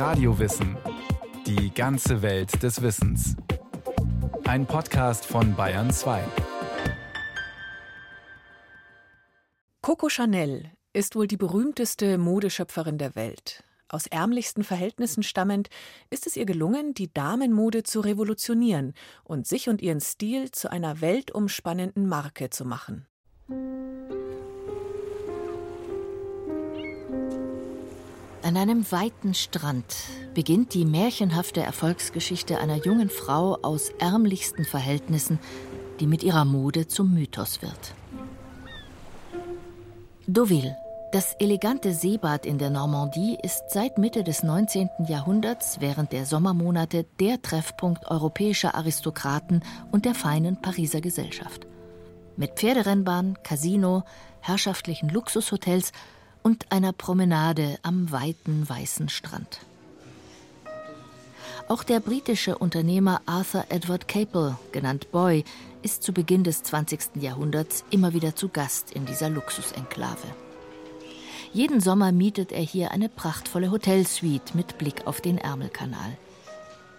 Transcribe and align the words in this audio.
Radiowissen. 0.00 0.78
Die 1.46 1.74
ganze 1.74 2.22
Welt 2.22 2.62
des 2.62 2.80
Wissens. 2.80 3.36
Ein 4.44 4.64
Podcast 4.64 5.26
von 5.26 5.54
Bayern 5.54 5.90
2. 5.90 6.24
Coco 9.82 10.08
Chanel 10.08 10.70
ist 10.94 11.16
wohl 11.16 11.26
die 11.26 11.36
berühmteste 11.36 12.16
Modeschöpferin 12.16 12.96
der 12.96 13.14
Welt. 13.14 13.62
Aus 13.90 14.06
ärmlichsten 14.06 14.64
Verhältnissen 14.64 15.22
stammend 15.22 15.68
ist 16.08 16.26
es 16.26 16.34
ihr 16.34 16.46
gelungen, 16.46 16.94
die 16.94 17.12
Damenmode 17.12 17.82
zu 17.82 18.00
revolutionieren 18.00 18.94
und 19.22 19.46
sich 19.46 19.68
und 19.68 19.82
ihren 19.82 20.00
Stil 20.00 20.50
zu 20.50 20.70
einer 20.70 21.02
weltumspannenden 21.02 22.08
Marke 22.08 22.48
zu 22.48 22.64
machen. 22.64 23.06
An 28.50 28.56
einem 28.56 28.90
weiten 28.90 29.32
Strand 29.32 29.94
beginnt 30.34 30.74
die 30.74 30.84
märchenhafte 30.84 31.60
Erfolgsgeschichte 31.62 32.58
einer 32.58 32.84
jungen 32.84 33.08
Frau 33.08 33.56
aus 33.62 33.90
ärmlichsten 34.00 34.64
Verhältnissen, 34.64 35.38
die 36.00 36.08
mit 36.08 36.24
ihrer 36.24 36.44
Mode 36.44 36.88
zum 36.88 37.14
Mythos 37.14 37.62
wird. 37.62 37.94
Deauville, 40.26 40.76
das 41.12 41.34
elegante 41.38 41.94
Seebad 41.94 42.44
in 42.44 42.58
der 42.58 42.70
Normandie, 42.70 43.38
ist 43.40 43.70
seit 43.70 43.98
Mitte 43.98 44.24
des 44.24 44.42
19. 44.42 44.88
Jahrhunderts 45.06 45.76
während 45.78 46.10
der 46.10 46.26
Sommermonate 46.26 47.06
der 47.20 47.40
Treffpunkt 47.40 48.10
europäischer 48.10 48.74
Aristokraten 48.74 49.62
und 49.92 50.04
der 50.04 50.16
feinen 50.16 50.60
Pariser 50.60 51.00
Gesellschaft. 51.00 51.68
Mit 52.36 52.56
Pferderennbahn, 52.56 53.38
Casino, 53.44 54.02
herrschaftlichen 54.40 55.08
Luxushotels 55.08 55.92
und 56.42 56.72
einer 56.72 56.92
Promenade 56.92 57.78
am 57.82 58.10
weiten 58.12 58.68
weißen 58.68 59.08
Strand. 59.08 59.60
Auch 61.68 61.84
der 61.84 62.00
britische 62.00 62.58
Unternehmer 62.58 63.20
Arthur 63.26 63.64
Edward 63.68 64.08
Capel, 64.08 64.56
genannt 64.72 65.12
Boy, 65.12 65.44
ist 65.82 66.02
zu 66.02 66.12
Beginn 66.12 66.44
des 66.44 66.62
20. 66.62 67.16
Jahrhunderts 67.20 67.84
immer 67.90 68.12
wieder 68.12 68.34
zu 68.34 68.48
Gast 68.48 68.90
in 68.92 69.06
dieser 69.06 69.30
Luxusenklave. 69.30 70.26
Jeden 71.52 71.80
Sommer 71.80 72.12
mietet 72.12 72.52
er 72.52 72.62
hier 72.62 72.90
eine 72.90 73.08
prachtvolle 73.08 73.70
Hotelsuite 73.70 74.56
mit 74.56 74.78
Blick 74.78 75.06
auf 75.06 75.20
den 75.20 75.38
Ärmelkanal. 75.38 76.16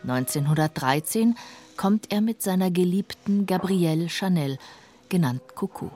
1913 0.04 1.36
kommt 1.78 2.12
er 2.12 2.22
mit 2.22 2.42
seiner 2.42 2.72
geliebten 2.72 3.46
Gabrielle 3.46 4.10
Chanel, 4.10 4.58
genannt 5.10 5.42
Coucou. 5.56 5.92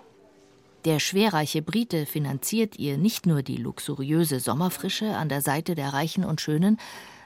Der 0.86 1.00
schwerreiche 1.00 1.64
Brite 1.64 2.06
finanziert 2.06 2.78
ihr 2.78 3.00
nicht 3.00 3.26
nur 3.26 3.42
die 3.42 3.58
luxuriöse 3.58 4.40
Sommerfrische 4.40 5.18
an 5.18 5.30
der 5.30 5.42
Seite 5.42 5.74
der 5.74 5.94
Reichen 5.94 6.24
und 6.24 6.42
Schönen, 6.42 6.78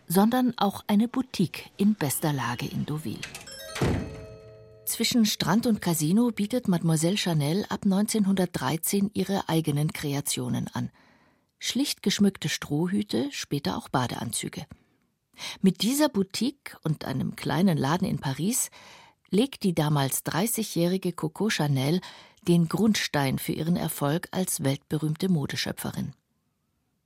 sondern 0.07 0.53
auch 0.57 0.85
eine 0.87 1.09
Boutique 1.09 1.69
in 1.75 1.95
bester 1.95 2.31
Lage 2.31 2.65
in 2.65 2.85
Deauville. 2.85 3.19
Zwischen 4.85 5.25
Strand 5.25 5.67
und 5.67 5.81
Casino 5.81 6.31
bietet 6.31 6.69
Mademoiselle 6.69 7.17
Chanel 7.17 7.65
ab 7.67 7.81
1913 7.83 9.11
ihre 9.13 9.49
eigenen 9.49 9.91
Kreationen 9.91 10.69
an. 10.73 10.89
Schlicht 11.59 12.01
geschmückte 12.01 12.47
Strohhüte, 12.47 13.27
später 13.31 13.75
auch 13.75 13.89
Badeanzüge. 13.89 14.65
Mit 15.61 15.83
dieser 15.83 16.07
Boutique 16.07 16.77
und 16.83 17.03
einem 17.03 17.35
kleinen 17.35 17.77
Laden 17.77 18.07
in 18.07 18.19
Paris 18.19 18.71
legt 19.29 19.63
die 19.63 19.75
damals 19.75 20.25
30-jährige 20.25 21.11
Coco 21.11 21.49
Chanel 21.49 21.99
den 22.49 22.67
Grundstein 22.67 23.37
für 23.37 23.51
ihren 23.51 23.75
Erfolg 23.75 24.27
als 24.31 24.63
weltberühmte 24.63 25.29
Modeschöpferin. 25.29 26.13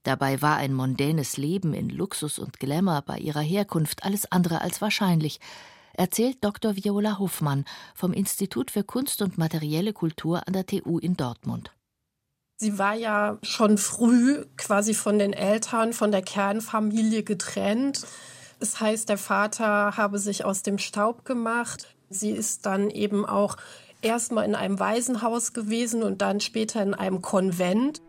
Dabei 0.03 0.41
war 0.41 0.55
ein 0.55 0.73
mondänes 0.73 1.35
Leben 1.35 1.73
in 1.73 1.89
Luxus 1.89 2.39
und 2.39 2.61
Glamour 2.61 3.03
bei 3.05 3.17
ihrer 3.17 3.41
Herkunft 3.41 4.05
alles 4.05 4.31
andere 4.31 4.61
als 4.61 4.79
wahrscheinlich, 4.79 5.41
erzählt 5.95 6.37
Dr. 6.39 6.77
Viola 6.77 7.19
Hoffmann 7.19 7.65
vom 7.93 8.13
Institut 8.13 8.71
für 8.71 8.85
Kunst 8.85 9.21
und 9.21 9.37
materielle 9.37 9.91
Kultur 9.91 10.47
an 10.47 10.53
der 10.53 10.65
TU 10.65 10.97
in 10.97 11.17
Dortmund. 11.17 11.71
Sie 12.55 12.79
war 12.79 12.93
ja 12.93 13.37
schon 13.41 13.77
früh 13.77 14.45
quasi 14.55 14.93
von 14.93 15.19
den 15.19 15.33
Eltern, 15.33 15.91
von 15.91 16.13
der 16.13 16.21
Kernfamilie 16.21 17.23
getrennt. 17.23 18.05
Das 18.61 18.79
heißt, 18.79 19.09
der 19.09 19.17
Vater 19.17 19.97
habe 19.97 20.19
sich 20.19 20.45
aus 20.45 20.63
dem 20.63 20.77
Staub 20.77 21.25
gemacht. 21.25 21.93
Sie 22.09 22.31
ist 22.31 22.65
dann 22.65 22.89
eben 22.89 23.25
auch 23.25 23.57
erstmal 24.03 24.45
in 24.45 24.55
einem 24.55 24.79
Waisenhaus 24.79 25.53
gewesen 25.53 26.03
und 26.03 26.21
dann 26.21 26.39
später 26.39 26.81
in 26.81 26.93
einem 26.93 27.21
Konvent. 27.21 28.01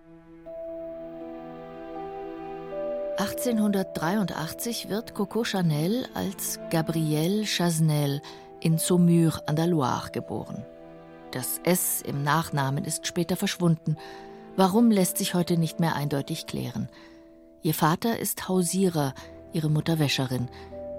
1883 3.18 4.88
wird 4.88 5.14
Coco 5.14 5.44
Chanel 5.44 6.06
als 6.14 6.58
Gabrielle 6.70 7.44
Chasnel 7.44 8.20
in 8.60 8.78
Saumur 8.78 9.40
an 9.46 9.54
der 9.54 9.68
Loire 9.68 10.10
geboren. 10.10 10.64
Das 11.30 11.60
S 11.64 12.02
im 12.02 12.22
Nachnamen 12.22 12.84
ist 12.84 13.06
später 13.06 13.36
verschwunden. 13.36 13.96
Warum 14.56 14.90
lässt 14.90 15.18
sich 15.18 15.34
heute 15.34 15.58
nicht 15.58 15.80
mehr 15.80 15.96
eindeutig 15.96 16.46
klären. 16.46 16.88
Ihr 17.62 17.74
Vater 17.74 18.18
ist 18.18 18.48
Hausierer, 18.48 19.14
ihre 19.52 19.70
Mutter 19.70 19.98
Wäscherin. 19.98 20.48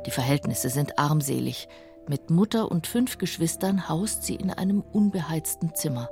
Die 0.06 0.12
Verhältnisse 0.12 0.70
sind 0.70 1.00
armselig. 1.00 1.68
Mit 2.08 2.30
Mutter 2.30 2.70
und 2.72 2.86
fünf 2.86 3.18
Geschwistern 3.18 3.90
haust 3.90 4.24
sie 4.24 4.36
in 4.36 4.52
einem 4.52 4.82
unbeheizten 4.82 5.74
Zimmer. 5.74 6.08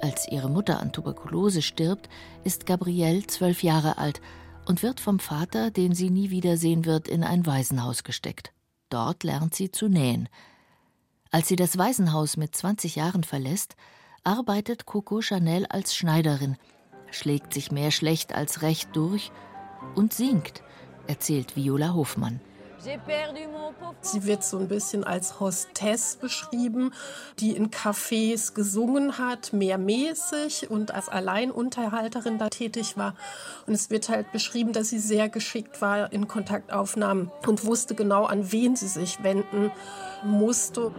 Als 0.00 0.26
ihre 0.28 0.48
Mutter 0.48 0.80
an 0.80 0.92
Tuberkulose 0.92 1.60
stirbt, 1.60 2.08
ist 2.42 2.64
Gabrielle 2.64 3.26
zwölf 3.26 3.62
Jahre 3.62 3.98
alt 3.98 4.22
und 4.66 4.82
wird 4.82 5.00
vom 5.00 5.18
Vater, 5.18 5.70
den 5.70 5.94
sie 5.94 6.08
nie 6.08 6.30
wiedersehen 6.30 6.86
wird, 6.86 7.08
in 7.08 7.22
ein 7.22 7.44
Waisenhaus 7.44 8.02
gesteckt. 8.02 8.52
Dort 8.88 9.24
lernt 9.24 9.54
sie 9.54 9.70
zu 9.70 9.88
nähen. 9.88 10.28
Als 11.30 11.48
sie 11.48 11.56
das 11.56 11.76
Waisenhaus 11.76 12.38
mit 12.38 12.56
20 12.56 12.96
Jahren 12.96 13.24
verlässt, 13.24 13.76
arbeitet 14.22 14.86
Coco 14.86 15.20
Chanel 15.20 15.66
als 15.66 15.94
Schneiderin, 15.94 16.56
schlägt 17.10 17.52
sich 17.52 17.70
mehr 17.70 17.90
schlecht 17.90 18.34
als 18.34 18.62
recht 18.62 18.88
durch 18.96 19.32
und 19.96 20.14
singt, 20.14 20.62
erzählt 21.06 21.56
Viola 21.56 21.92
Hofmann. 21.92 22.40
Sie 24.00 24.26
wird 24.26 24.44
so 24.44 24.58
ein 24.58 24.68
bisschen 24.68 25.04
als 25.04 25.40
Hostess 25.40 26.16
beschrieben, 26.16 26.92
die 27.40 27.56
in 27.56 27.70
Cafés 27.70 28.54
gesungen 28.54 29.18
hat, 29.18 29.52
mehrmäßig 29.52 30.70
und 30.70 30.92
als 30.92 31.08
Alleinunterhalterin 31.08 32.38
da 32.38 32.50
tätig 32.50 32.96
war. 32.96 33.14
Und 33.66 33.74
es 33.74 33.90
wird 33.90 34.08
halt 34.08 34.32
beschrieben, 34.32 34.72
dass 34.72 34.90
sie 34.90 34.98
sehr 34.98 35.28
geschickt 35.28 35.80
war 35.80 36.12
in 36.12 36.28
Kontaktaufnahmen 36.28 37.30
und 37.46 37.64
wusste 37.64 37.94
genau, 37.94 38.24
an 38.24 38.52
wen 38.52 38.76
sie 38.76 38.88
sich 38.88 39.22
wenden 39.22 39.70
musste. 40.22 40.92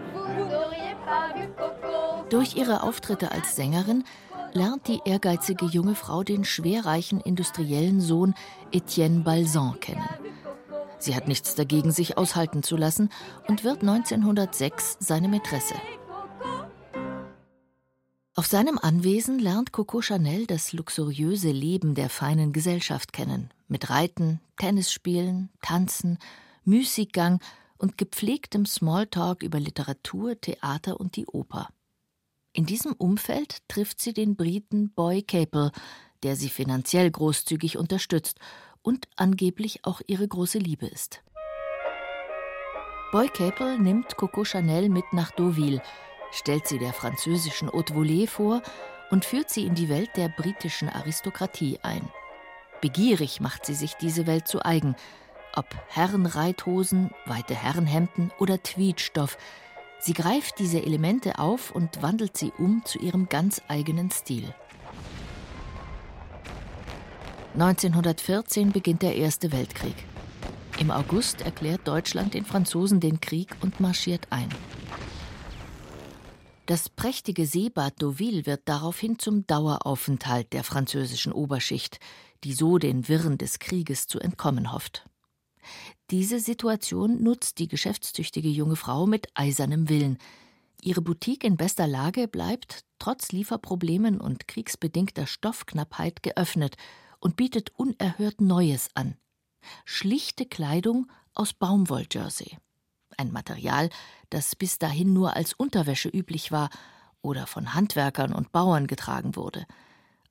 Durch 2.29 2.55
ihre 2.55 2.81
Auftritte 2.81 3.31
als 3.31 3.55
Sängerin 3.55 4.03
lernt 4.53 4.87
die 4.87 5.01
ehrgeizige 5.05 5.65
junge 5.65 5.95
Frau 5.95 6.23
den 6.23 6.45
schwerreichen 6.45 7.19
industriellen 7.21 8.01
Sohn 8.01 8.33
Etienne 8.71 9.19
Balsan 9.19 9.79
kennen. 9.79 10.07
Sie 11.05 11.15
hat 11.15 11.27
nichts 11.27 11.53
dagegen, 11.53 11.91
sich 11.91 12.17
aushalten 12.17 12.63
zu 12.63 12.75
lassen 12.75 13.09
und 13.47 13.63
wird 13.63 13.81
1906 13.81 14.97
seine 14.99 15.27
Mätresse. 15.27 15.75
Auf 18.33 18.47
seinem 18.47 18.79
Anwesen 18.79 19.37
lernt 19.37 19.71
Coco 19.71 20.01
Chanel 20.01 20.47
das 20.47 20.73
luxuriöse 20.73 21.51
Leben 21.51 21.93
der 21.93 22.09
feinen 22.09 22.53
Gesellschaft 22.53 23.13
kennen, 23.13 23.51
mit 23.67 23.91
Reiten, 23.91 24.41
Tennisspielen, 24.57 25.51
Tanzen, 25.61 26.17
Müßiggang 26.63 27.39
und 27.77 27.99
gepflegtem 27.99 28.65
Smalltalk 28.65 29.43
über 29.43 29.59
Literatur, 29.59 30.41
Theater 30.41 30.99
und 30.99 31.17
die 31.17 31.27
Oper. 31.27 31.69
In 32.51 32.65
diesem 32.65 32.93
Umfeld 32.93 33.59
trifft 33.67 34.01
sie 34.01 34.13
den 34.13 34.35
Briten 34.35 34.89
Boy 34.89 35.21
Capel, 35.21 35.69
der 36.23 36.35
sie 36.35 36.49
finanziell 36.49 37.11
großzügig 37.11 37.77
unterstützt 37.77 38.39
und 38.85 39.07
angeblich 39.15 39.79
auch 39.83 40.01
ihre 40.07 40.27
große 40.27 40.59
Liebe 40.59 40.85
ist. 40.85 41.21
Boy 43.11 43.27
Capel 43.29 43.79
nimmt 43.79 44.15
Coco 44.17 44.45
Chanel 44.45 44.89
mit 44.89 45.05
nach 45.11 45.31
Deauville, 45.31 45.81
stellt 46.31 46.67
sie 46.67 46.79
der 46.79 46.93
französischen 46.93 47.71
Haute 47.71 47.93
Volée 47.93 48.27
vor 48.27 48.61
und 49.09 49.25
führt 49.25 49.49
sie 49.49 49.65
in 49.65 49.75
die 49.75 49.89
Welt 49.89 50.09
der 50.15 50.29
britischen 50.29 50.89
Aristokratie 50.89 51.79
ein. 51.81 52.07
Begierig 52.81 53.41
macht 53.41 53.65
sie 53.65 53.73
sich 53.73 53.95
diese 53.95 54.27
Welt 54.27 54.47
zu 54.47 54.63
eigen, 54.63 54.95
ob 55.55 55.65
Herrenreithosen, 55.87 57.11
weite 57.25 57.55
Herrenhemden 57.55 58.31
oder 58.37 58.61
Tweedstoff. 58.61 59.37
Sie 59.99 60.13
greift 60.13 60.59
diese 60.59 60.83
Elemente 60.83 61.39
auf 61.39 61.71
und 61.71 62.01
wandelt 62.03 62.37
sie 62.37 62.51
um 62.57 62.83
zu 62.85 62.99
ihrem 62.99 63.29
ganz 63.29 63.61
eigenen 63.67 64.11
Stil. 64.11 64.53
1914 67.55 68.73
beginnt 68.73 69.01
der 69.01 69.15
Erste 69.15 69.53
Weltkrieg. 69.53 69.95
Im 70.77 70.91
August 70.91 71.39
erklärt 71.39 71.87
Deutschland 71.87 72.33
den 72.33 72.43
Franzosen 72.43 72.99
den 72.99 73.21
Krieg 73.21 73.55
und 73.61 73.79
marschiert 73.79 74.27
ein. 74.29 74.49
Das 76.65 76.89
prächtige 76.89 77.45
Seebad 77.45 78.01
Deauville 78.01 78.45
wird 78.45 78.63
daraufhin 78.65 79.19
zum 79.19 79.47
Daueraufenthalt 79.47 80.51
der 80.51 80.65
französischen 80.65 81.31
Oberschicht, 81.31 82.01
die 82.43 82.51
so 82.51 82.77
den 82.77 83.07
Wirren 83.07 83.37
des 83.37 83.59
Krieges 83.59 84.07
zu 84.07 84.19
entkommen 84.19 84.73
hofft. 84.73 85.05
Diese 86.11 86.41
Situation 86.41 87.23
nutzt 87.23 87.59
die 87.59 87.69
geschäftstüchtige 87.69 88.49
junge 88.49 88.75
Frau 88.75 89.07
mit 89.07 89.27
eisernem 89.33 89.87
Willen. 89.87 90.17
Ihre 90.81 91.01
Boutique 91.01 91.45
in 91.45 91.55
bester 91.55 91.87
Lage 91.87 92.27
bleibt, 92.27 92.83
trotz 92.99 93.31
Lieferproblemen 93.31 94.19
und 94.19 94.49
kriegsbedingter 94.49 95.25
Stoffknappheit, 95.25 96.21
geöffnet 96.21 96.75
und 97.25 97.37
bietet 97.37 97.71
unerhört 97.75 98.39
Neues 98.39 98.89
an. 98.93 99.17
Schlichte 99.83 100.45
Kleidung 100.45 101.11
aus 101.33 101.53
Baumwolljersey. 101.53 102.59
Ein 103.17 103.31
Material, 103.31 103.89
das 104.29 104.55
bis 104.55 104.77
dahin 104.77 105.11
nur 105.11 105.35
als 105.35 105.53
Unterwäsche 105.53 106.09
üblich 106.09 106.51
war 106.51 106.69
oder 107.23 107.47
von 107.47 107.73
Handwerkern 107.73 108.31
und 108.31 108.51
Bauern 108.51 108.85
getragen 108.85 109.35
wurde– 109.35 109.65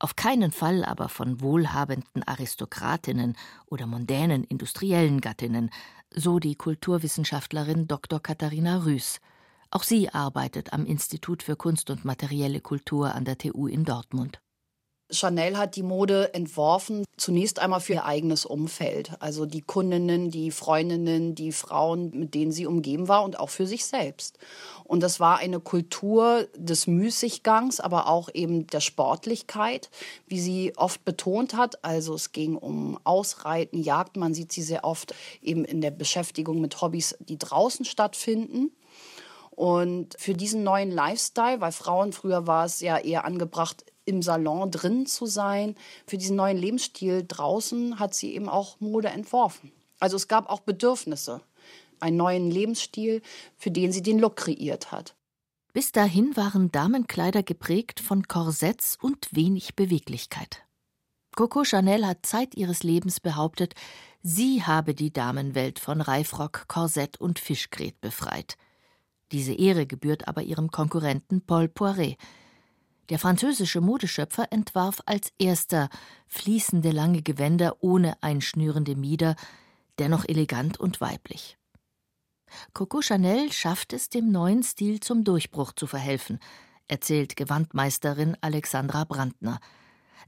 auf 0.00 0.16
keinen 0.16 0.50
Fall 0.50 0.84
aber 0.84 1.08
von 1.08 1.40
wohlhabenden 1.40 2.22
Aristokratinnen 2.24 3.38
oder 3.64 3.86
mondänen 3.86 4.44
industriellen 4.44 5.22
Gattinnen, 5.22 5.70
so 6.10 6.38
die 6.40 6.56
Kulturwissenschaftlerin 6.56 7.86
Dr. 7.86 8.20
Katharina 8.20 8.84
Rüß. 8.84 9.20
Auch 9.70 9.82
sie 9.82 10.10
arbeitet 10.10 10.74
am 10.74 10.84
Institut 10.84 11.42
für 11.42 11.56
Kunst 11.56 11.88
und 11.88 12.04
materielle 12.04 12.60
Kultur 12.60 13.14
an 13.14 13.24
der 13.24 13.38
TU 13.38 13.66
in 13.66 13.84
Dortmund. 13.84 14.43
Chanel 15.14 15.56
hat 15.56 15.76
die 15.76 15.82
Mode 15.82 16.34
entworfen, 16.34 17.04
zunächst 17.16 17.58
einmal 17.58 17.80
für 17.80 17.94
ihr 17.94 18.04
eigenes 18.04 18.44
Umfeld. 18.44 19.12
Also 19.20 19.46
die 19.46 19.62
Kundinnen, 19.62 20.30
die 20.30 20.50
Freundinnen, 20.50 21.34
die 21.34 21.52
Frauen, 21.52 22.10
mit 22.10 22.34
denen 22.34 22.52
sie 22.52 22.66
umgeben 22.66 23.08
war 23.08 23.24
und 23.24 23.38
auch 23.38 23.48
für 23.48 23.66
sich 23.66 23.84
selbst. 23.86 24.38
Und 24.84 25.02
das 25.02 25.20
war 25.20 25.38
eine 25.38 25.60
Kultur 25.60 26.46
des 26.56 26.86
Müßiggangs, 26.86 27.80
aber 27.80 28.08
auch 28.08 28.28
eben 28.34 28.66
der 28.66 28.80
Sportlichkeit, 28.80 29.90
wie 30.26 30.40
sie 30.40 30.72
oft 30.76 31.04
betont 31.04 31.54
hat. 31.54 31.84
Also 31.84 32.14
es 32.14 32.32
ging 32.32 32.56
um 32.56 32.98
Ausreiten, 33.04 33.82
Jagd. 33.82 34.16
Man 34.16 34.34
sieht 34.34 34.52
sie 34.52 34.62
sehr 34.62 34.84
oft 34.84 35.14
eben 35.40 35.64
in 35.64 35.80
der 35.80 35.90
Beschäftigung 35.90 36.60
mit 36.60 36.80
Hobbys, 36.82 37.16
die 37.20 37.38
draußen 37.38 37.84
stattfinden. 37.84 38.70
Und 39.50 40.16
für 40.18 40.34
diesen 40.34 40.64
neuen 40.64 40.90
Lifestyle, 40.90 41.60
weil 41.60 41.70
Frauen 41.70 42.12
früher 42.12 42.46
war 42.46 42.64
es 42.64 42.80
ja 42.80 42.98
eher 42.98 43.24
angebracht, 43.24 43.84
im 44.04 44.22
Salon 44.22 44.70
drin 44.70 45.06
zu 45.06 45.26
sein. 45.26 45.74
Für 46.06 46.18
diesen 46.18 46.36
neuen 46.36 46.56
Lebensstil 46.56 47.24
draußen 47.26 47.98
hat 47.98 48.14
sie 48.14 48.34
eben 48.34 48.48
auch 48.48 48.80
Mode 48.80 49.08
entworfen. 49.08 49.72
Also 50.00 50.16
es 50.16 50.28
gab 50.28 50.50
auch 50.50 50.60
Bedürfnisse, 50.60 51.40
einen 52.00 52.16
neuen 52.16 52.50
Lebensstil, 52.50 53.22
für 53.56 53.70
den 53.70 53.92
sie 53.92 54.02
den 54.02 54.18
Look 54.18 54.36
kreiert 54.36 54.92
hat. 54.92 55.14
Bis 55.72 55.90
dahin 55.90 56.36
waren 56.36 56.70
Damenkleider 56.70 57.42
geprägt 57.42 58.00
von 58.00 58.28
Korsetts 58.28 58.96
und 59.00 59.28
wenig 59.32 59.74
Beweglichkeit. 59.74 60.62
Coco 61.34 61.64
Chanel 61.64 62.06
hat 62.06 62.24
Zeit 62.26 62.54
ihres 62.54 62.84
Lebens 62.84 63.18
behauptet, 63.18 63.74
sie 64.22 64.62
habe 64.62 64.94
die 64.94 65.12
Damenwelt 65.12 65.80
von 65.80 66.00
Reifrock, 66.00 66.68
Korsett 66.68 67.20
und 67.20 67.40
Fischgrät 67.40 68.00
befreit. 68.00 68.56
Diese 69.32 69.52
Ehre 69.52 69.84
gebührt 69.84 70.28
aber 70.28 70.42
ihrem 70.42 70.70
Konkurrenten 70.70 71.40
Paul 71.44 71.68
Poiret, 71.68 72.18
der 73.10 73.18
französische 73.18 73.80
Modeschöpfer 73.80 74.50
entwarf 74.50 75.00
als 75.06 75.32
erster 75.38 75.88
fließende 76.26 76.90
lange 76.90 77.22
Gewänder 77.22 77.76
ohne 77.80 78.22
einschnürende 78.22 78.96
Mieder, 78.96 79.36
dennoch 79.98 80.24
elegant 80.26 80.78
und 80.78 81.00
weiblich. 81.00 81.58
Coco 82.72 83.00
Chanel 83.02 83.52
schafft 83.52 83.92
es, 83.92 84.08
dem 84.08 84.30
neuen 84.30 84.62
Stil 84.62 85.00
zum 85.00 85.24
Durchbruch 85.24 85.72
zu 85.72 85.86
verhelfen, 85.86 86.38
erzählt 86.88 87.36
Gewandmeisterin 87.36 88.36
Alexandra 88.40 89.04
Brandner. 89.04 89.58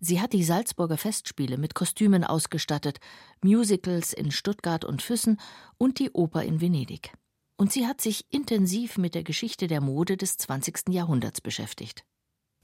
Sie 0.01 0.21
hat 0.21 0.33
die 0.33 0.45
Salzburger 0.45 0.99
Festspiele 0.99 1.57
mit 1.57 1.75
Kostümen 1.75 2.25
ausgestattet, 2.25 2.99
Musicals 3.43 4.13
in 4.13 4.31
Stuttgart 4.31 4.85
und 4.85 5.03
Füssen 5.03 5.41
und 5.79 5.99
die 5.99 6.11
Oper 6.11 6.43
in 6.43 6.61
Venedig. 6.61 7.13
Und 7.57 7.73
sie 7.73 7.87
hat 7.87 8.01
sich 8.01 8.27
intensiv 8.31 8.99
mit 8.99 9.15
der 9.15 9.23
Geschichte 9.23 9.67
der 9.67 9.81
Mode 9.81 10.17
des 10.19 10.37
20. 10.37 10.91
Jahrhunderts 10.91 11.41
beschäftigt. 11.41 12.05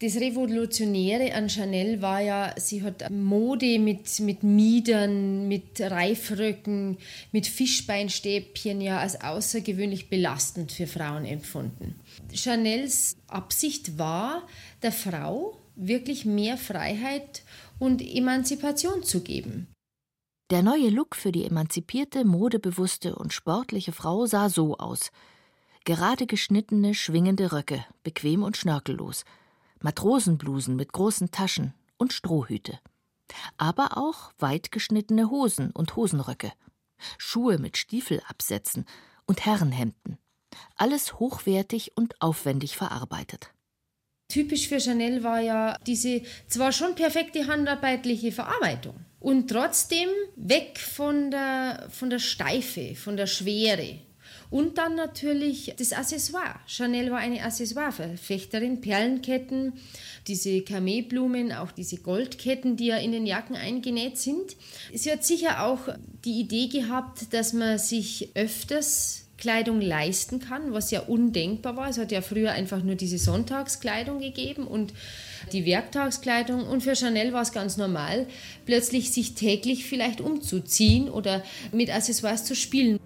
Das 0.02 0.16
Revolutionäre 0.16 1.32
an 1.32 1.48
Chanel 1.48 2.02
war 2.02 2.20
ja, 2.20 2.52
sie 2.58 2.82
hat 2.82 3.08
Mode 3.08 3.78
mit, 3.78 4.18
mit 4.18 4.42
Miedern, 4.42 5.46
mit 5.46 5.80
Reifröcken, 5.80 6.98
mit 7.30 7.46
Fischbeinstäbchen 7.46 8.80
ja 8.80 8.98
als 8.98 9.20
außergewöhnlich 9.20 10.10
belastend 10.10 10.72
für 10.72 10.88
Frauen 10.88 11.24
empfunden. 11.24 12.00
Chanels 12.34 13.16
Absicht 13.28 13.96
war, 13.96 14.42
der 14.82 14.90
Frau 14.90 15.56
wirklich 15.76 16.24
mehr 16.24 16.56
Freiheit 16.56 17.44
und 17.78 18.02
Emanzipation 18.02 19.04
zu 19.04 19.20
geben. 19.20 19.68
Der 20.50 20.64
neue 20.64 20.88
Look 20.88 21.14
für 21.14 21.30
die 21.30 21.44
emanzipierte, 21.44 22.24
modebewusste 22.24 23.14
und 23.14 23.32
sportliche 23.32 23.92
Frau 23.92 24.26
sah 24.26 24.48
so 24.48 24.78
aus. 24.78 25.12
Gerade 25.84 26.26
geschnittene, 26.26 26.92
schwingende 26.92 27.52
Röcke, 27.52 27.84
bequem 28.02 28.42
und 28.42 28.56
schnörkellos– 28.56 29.24
Matrosenblusen 29.82 30.76
mit 30.76 30.92
großen 30.92 31.30
Taschen 31.30 31.74
und 31.98 32.12
Strohhüte. 32.12 32.78
Aber 33.56 33.96
auch 33.96 34.32
weit 34.38 34.72
geschnittene 34.72 35.30
Hosen 35.30 35.70
und 35.70 35.96
Hosenröcke, 35.96 36.52
Schuhe 37.18 37.58
mit 37.58 37.76
Stiefelabsätzen 37.76 38.86
und 39.26 39.46
Herrenhemden. 39.46 40.18
Alles 40.76 41.18
hochwertig 41.18 41.96
und 41.96 42.20
aufwendig 42.20 42.76
verarbeitet. 42.76 43.52
Typisch 44.28 44.68
für 44.68 44.80
Chanel 44.80 45.22
war 45.22 45.40
ja 45.40 45.76
diese 45.86 46.22
zwar 46.46 46.72
schon 46.72 46.94
perfekte 46.94 47.46
handarbeitliche 47.46 48.32
Verarbeitung 48.32 49.04
und 49.20 49.48
trotzdem 49.50 50.08
weg 50.36 50.78
von 50.78 51.30
der, 51.30 51.88
von 51.90 52.08
der 52.08 52.18
Steife, 52.18 52.94
von 52.94 53.16
der 53.16 53.26
Schwere, 53.26 53.98
und 54.52 54.76
dann 54.76 54.94
natürlich 54.96 55.72
das 55.78 55.94
Accessoire. 55.94 56.60
Chanel 56.66 57.10
war 57.10 57.18
eine 57.18 57.42
Accessoire-Verfechterin, 57.42 58.82
Perlenketten, 58.82 59.72
diese 60.28 60.60
Kamelblumen, 60.60 61.52
auch 61.52 61.72
diese 61.72 61.96
Goldketten, 61.96 62.76
die 62.76 62.88
ja 62.88 62.98
in 62.98 63.12
den 63.12 63.24
Jacken 63.26 63.56
eingenäht 63.56 64.18
sind. 64.18 64.54
Sie 64.92 65.10
hat 65.10 65.24
sicher 65.24 65.64
auch 65.64 65.88
die 66.26 66.38
Idee 66.38 66.68
gehabt, 66.68 67.32
dass 67.32 67.54
man 67.54 67.78
sich 67.78 68.28
öfters 68.34 69.24
Kleidung 69.38 69.80
leisten 69.80 70.38
kann, 70.38 70.74
was 70.74 70.90
ja 70.90 71.00
undenkbar 71.00 71.76
war. 71.76 71.88
Es 71.88 71.96
hat 71.96 72.12
ja 72.12 72.20
früher 72.20 72.52
einfach 72.52 72.82
nur 72.82 72.94
diese 72.94 73.18
Sonntagskleidung 73.18 74.20
gegeben 74.20 74.66
und 74.66 74.92
die 75.52 75.64
Werktagskleidung. 75.64 76.66
Und 76.66 76.82
für 76.82 76.94
Chanel 76.94 77.32
war 77.32 77.42
es 77.42 77.52
ganz 77.52 77.78
normal, 77.78 78.26
plötzlich 78.66 79.12
sich 79.12 79.34
täglich 79.34 79.86
vielleicht 79.86 80.20
umzuziehen 80.20 81.08
oder 81.08 81.42
mit 81.72 81.88
Accessoires 81.88 82.44
zu 82.44 82.54
spielen. 82.54 83.00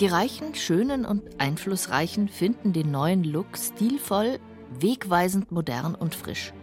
Die 0.00 0.06
Reichen, 0.06 0.54
Schönen 0.54 1.04
und 1.04 1.22
Einflussreichen 1.38 2.30
finden 2.30 2.72
den 2.72 2.90
neuen 2.90 3.22
Look 3.22 3.58
stilvoll, 3.58 4.40
wegweisend 4.78 5.52
modern 5.52 5.94
und 5.94 6.14
frisch. 6.14 6.54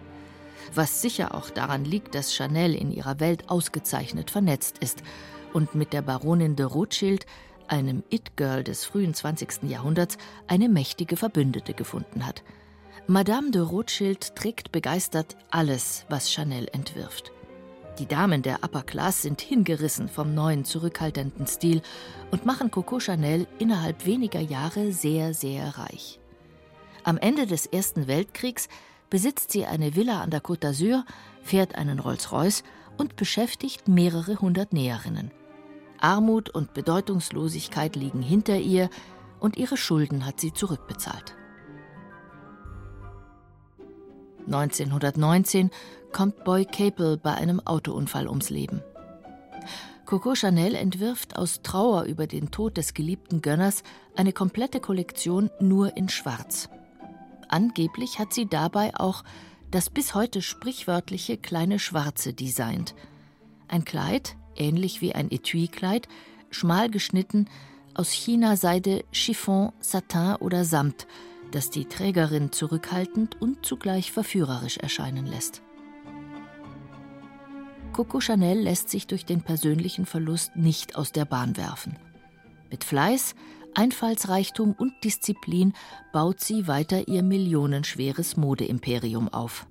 Was 0.73 1.03
sicher 1.03 1.35
auch 1.35 1.51
daran 1.51 1.85
liegt, 1.85 2.15
dass 2.15 2.33
Chanel 2.33 2.73
in 2.73 2.91
ihrer 2.91 3.19
Welt 3.19 3.47
ausgezeichnet 3.47 4.31
vernetzt 4.31 4.79
ist 4.79 5.03
und 5.53 5.75
mit 5.75 5.93
der 5.93 6.01
Baronin 6.01 6.55
de 6.55 6.65
Rothschild, 6.65 7.27
einem 7.67 8.03
It-Girl 8.09 8.63
des 8.63 8.85
frühen 8.85 9.13
20. 9.13 9.69
Jahrhunderts, 9.69 10.17
eine 10.47 10.67
mächtige 10.67 11.15
Verbündete 11.15 11.75
gefunden 11.75 12.25
hat. 12.25 12.41
Madame 13.05 13.51
de 13.51 13.61
Rothschild 13.61 14.35
trägt 14.35 14.71
begeistert 14.71 15.37
alles, 15.51 16.07
was 16.09 16.31
Chanel 16.31 16.67
entwirft. 16.71 17.31
Die 17.99 18.05
Damen 18.05 18.43
der 18.43 18.63
Upper 18.63 18.83
Class 18.83 19.23
sind 19.23 19.41
hingerissen 19.41 20.07
vom 20.07 20.35
neuen 20.35 20.65
zurückhaltenden 20.65 21.47
Stil 21.47 21.81
und 22.29 22.45
machen 22.45 22.69
Coco 22.69 22.99
Chanel 22.99 23.47
innerhalb 23.57 24.05
weniger 24.05 24.39
Jahre 24.39 24.91
sehr, 24.91 25.33
sehr 25.33 25.79
reich. 25.79 26.19
Am 27.03 27.17
Ende 27.17 27.47
des 27.47 27.65
Ersten 27.65 28.07
Weltkriegs 28.07 28.69
besitzt 29.09 29.51
sie 29.51 29.65
eine 29.65 29.95
Villa 29.95 30.21
an 30.21 30.29
der 30.29 30.43
Côte 30.43 30.67
d'Azur, 30.67 31.05
fährt 31.41 31.73
einen 31.73 31.97
Rolls-Royce 31.97 32.63
und 32.97 33.15
beschäftigt 33.15 33.87
mehrere 33.87 34.41
hundert 34.41 34.73
Näherinnen. 34.73 35.31
Armut 35.99 36.51
und 36.51 36.75
Bedeutungslosigkeit 36.75 37.95
liegen 37.95 38.21
hinter 38.21 38.57
ihr 38.57 38.91
und 39.39 39.57
ihre 39.57 39.77
Schulden 39.77 40.25
hat 40.25 40.39
sie 40.39 40.53
zurückbezahlt. 40.53 41.35
1919 44.47 45.71
kommt 46.11 46.43
Boy 46.43 46.65
Capel 46.65 47.17
bei 47.17 47.33
einem 47.33 47.59
Autounfall 47.59 48.27
ums 48.27 48.49
Leben. 48.49 48.81
Coco 50.05 50.35
Chanel 50.35 50.75
entwirft 50.75 51.37
aus 51.37 51.61
Trauer 51.63 52.03
über 52.03 52.27
den 52.27 52.49
Tod 52.49 52.77
des 52.77 52.93
geliebten 52.93 53.41
Gönners 53.41 53.83
eine 54.15 54.31
komplette 54.31 54.79
Kollektion 54.79 55.49
nur 55.59 55.97
in 55.97 56.07
Schwarz. 56.07 56.69
Angeblich 57.49 58.17
hat 58.17 58.33
sie 58.33 58.45
dabei 58.45 58.97
auch 58.97 59.23
das 59.69 59.89
bis 59.89 60.15
heute 60.15 60.41
sprichwörtliche 60.41 61.37
kleine 61.37 61.77
Schwarze 61.77 62.33
designt. 62.33 62.95
Ein 63.67 63.83
Kleid, 63.83 64.37
ähnlich 64.55 65.01
wie 65.01 65.13
ein 65.13 65.29
Etui-Kleid, 65.29 66.07
schmal 66.51 66.89
geschnitten, 66.89 67.49
aus 67.93 68.11
China-Seide, 68.11 69.03
Chiffon, 69.11 69.73
Satin 69.79 70.35
oder 70.39 70.63
Samt, 70.63 71.05
das 71.51 71.69
die 71.69 71.85
Trägerin 71.85 72.51
zurückhaltend 72.51 73.41
und 73.41 73.65
zugleich 73.65 74.11
verführerisch 74.11 74.77
erscheinen 74.77 75.25
lässt. 75.25 75.61
Coco 77.93 78.19
Chanel 78.19 78.59
lässt 78.59 78.89
sich 78.89 79.07
durch 79.07 79.25
den 79.25 79.41
persönlichen 79.41 80.05
Verlust 80.05 80.55
nicht 80.55 80.95
aus 80.95 81.11
der 81.11 81.25
Bahn 81.25 81.57
werfen. 81.57 81.97
Mit 82.69 82.83
Fleiß, 82.83 83.33
Einfallsreichtum 83.73 84.73
und 84.73 84.93
Disziplin 85.03 85.73
baut 86.11 86.39
sie 86.39 86.67
weiter 86.67 87.07
ihr 87.07 87.23
millionenschweres 87.23 88.37
Modeimperium 88.37 89.29
auf. 89.29 89.67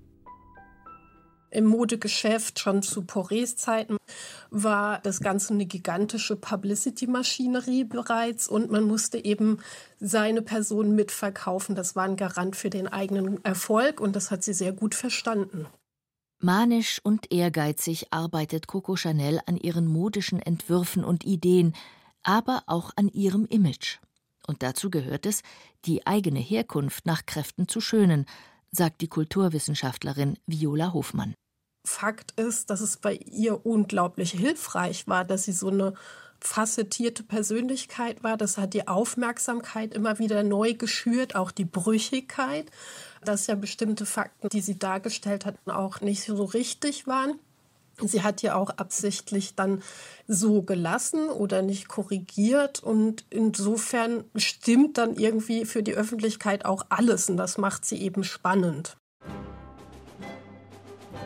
Im 1.50 1.64
Modegeschäft 1.64 2.58
schon 2.58 2.82
zu 2.82 3.02
Porés 3.02 3.56
Zeiten 3.56 3.96
war 4.50 5.00
das 5.00 5.20
Ganze 5.20 5.54
eine 5.54 5.66
gigantische 5.66 6.36
Publicity-Maschinerie 6.36 7.84
bereits 7.84 8.48
und 8.48 8.70
man 8.70 8.84
musste 8.84 9.24
eben 9.24 9.58
seine 9.98 10.42
Person 10.42 10.94
mitverkaufen. 10.94 11.74
Das 11.74 11.96
war 11.96 12.04
ein 12.04 12.16
Garant 12.16 12.56
für 12.56 12.70
den 12.70 12.88
eigenen 12.88 13.42
Erfolg 13.44 14.00
und 14.00 14.16
das 14.16 14.30
hat 14.30 14.42
sie 14.42 14.54
sehr 14.54 14.72
gut 14.72 14.94
verstanden. 14.94 15.66
Manisch 16.38 17.00
und 17.02 17.32
ehrgeizig 17.32 18.12
arbeitet 18.12 18.66
Coco 18.66 18.96
Chanel 18.96 19.40
an 19.46 19.56
ihren 19.56 19.86
modischen 19.86 20.40
Entwürfen 20.40 21.02
und 21.02 21.24
Ideen, 21.24 21.74
aber 22.22 22.62
auch 22.66 22.90
an 22.96 23.08
ihrem 23.08 23.46
Image. 23.46 23.98
Und 24.46 24.62
dazu 24.62 24.90
gehört 24.90 25.24
es, 25.24 25.42
die 25.86 26.06
eigene 26.06 26.38
Herkunft 26.38 27.06
nach 27.06 27.24
Kräften 27.24 27.68
zu 27.68 27.80
schönen, 27.80 28.26
sagt 28.70 29.00
die 29.00 29.08
Kulturwissenschaftlerin 29.08 30.38
Viola 30.46 30.92
Hofmann. 30.92 31.34
Fakt 31.86 32.32
ist, 32.38 32.68
dass 32.68 32.80
es 32.80 32.96
bei 32.98 33.14
ihr 33.14 33.64
unglaublich 33.64 34.32
hilfreich 34.32 35.06
war, 35.08 35.24
dass 35.24 35.44
sie 35.44 35.52
so 35.52 35.68
eine 35.70 35.94
facettierte 36.40 37.22
Persönlichkeit 37.22 38.22
war. 38.22 38.36
Das 38.36 38.58
hat 38.58 38.74
die 38.74 38.88
Aufmerksamkeit 38.88 39.94
immer 39.94 40.18
wieder 40.18 40.42
neu 40.42 40.74
geschürt, 40.74 41.34
auch 41.34 41.50
die 41.50 41.64
Brüchigkeit, 41.64 42.70
dass 43.26 43.46
ja 43.46 43.54
bestimmte 43.54 44.06
Fakten, 44.06 44.48
die 44.48 44.60
sie 44.60 44.78
dargestellt 44.78 45.44
hat, 45.44 45.56
auch 45.66 46.00
nicht 46.00 46.24
so 46.24 46.44
richtig 46.44 47.06
waren. 47.06 47.38
Sie 47.98 48.22
hat 48.22 48.42
ja 48.42 48.56
auch 48.56 48.70
absichtlich 48.70 49.54
dann 49.54 49.82
so 50.28 50.60
gelassen 50.62 51.30
oder 51.30 51.62
nicht 51.62 51.88
korrigiert 51.88 52.82
und 52.82 53.24
insofern 53.30 54.24
stimmt 54.34 54.98
dann 54.98 55.16
irgendwie 55.16 55.64
für 55.64 55.82
die 55.82 55.94
Öffentlichkeit 55.94 56.66
auch 56.66 56.84
alles 56.90 57.30
und 57.30 57.38
das 57.38 57.56
macht 57.56 57.86
sie 57.86 58.02
eben 58.02 58.22
spannend. 58.22 58.98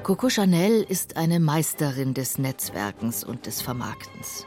Coco 0.04 0.30
Chanel 0.30 0.84
ist 0.88 1.16
eine 1.16 1.40
Meisterin 1.40 2.14
des 2.14 2.38
Netzwerkens 2.38 3.24
und 3.24 3.46
des 3.46 3.60
Vermarktens. 3.60 4.46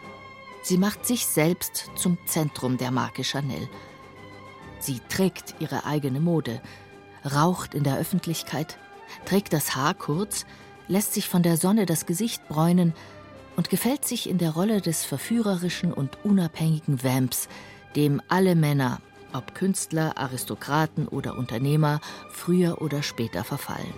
Sie 0.64 0.78
macht 0.78 1.06
sich 1.06 1.26
selbst 1.26 1.90
zum 1.98 2.18
Zentrum 2.26 2.78
der 2.78 2.92
Marke 2.92 3.26
Chanel. 3.26 3.68
Sie 4.80 5.00
trägt 5.10 5.56
ihre 5.60 5.86
eigene 5.86 6.22
Mode, 6.22 6.62
raucht 7.26 7.74
in 7.74 7.84
der 7.84 7.98
Öffentlichkeit, 7.98 8.78
trägt 9.26 9.54
das 9.54 9.76
Haar 9.76 9.94
kurz, 9.94 10.46
lässt 10.88 11.14
sich 11.14 11.30
von 11.30 11.44
der 11.44 11.58
Sonne 11.58 11.86
das 11.86 12.06
Gesicht 12.06 12.48
bräunen 12.48 12.94
und 13.56 13.70
gefällt 13.70 14.06
sich 14.06 14.30
in 14.30 14.38
der 14.38 14.52
Rolle 14.52 14.82
des 14.82 15.06
verführerischen 15.06 15.94
und 15.94 16.24
unabhängigen 16.24 17.04
Vamps, 17.04 17.48
dem 17.96 18.22
alle 18.28 18.56
Männer, 18.56 19.00
ob 19.34 19.56
Künstler, 19.56 20.18
Aristokraten 20.18 21.08
oder 21.08 21.38
Unternehmer, 21.38 22.02
früher 22.32 22.82
oder 22.82 23.04
später 23.04 23.44
verfallen. 23.44 23.94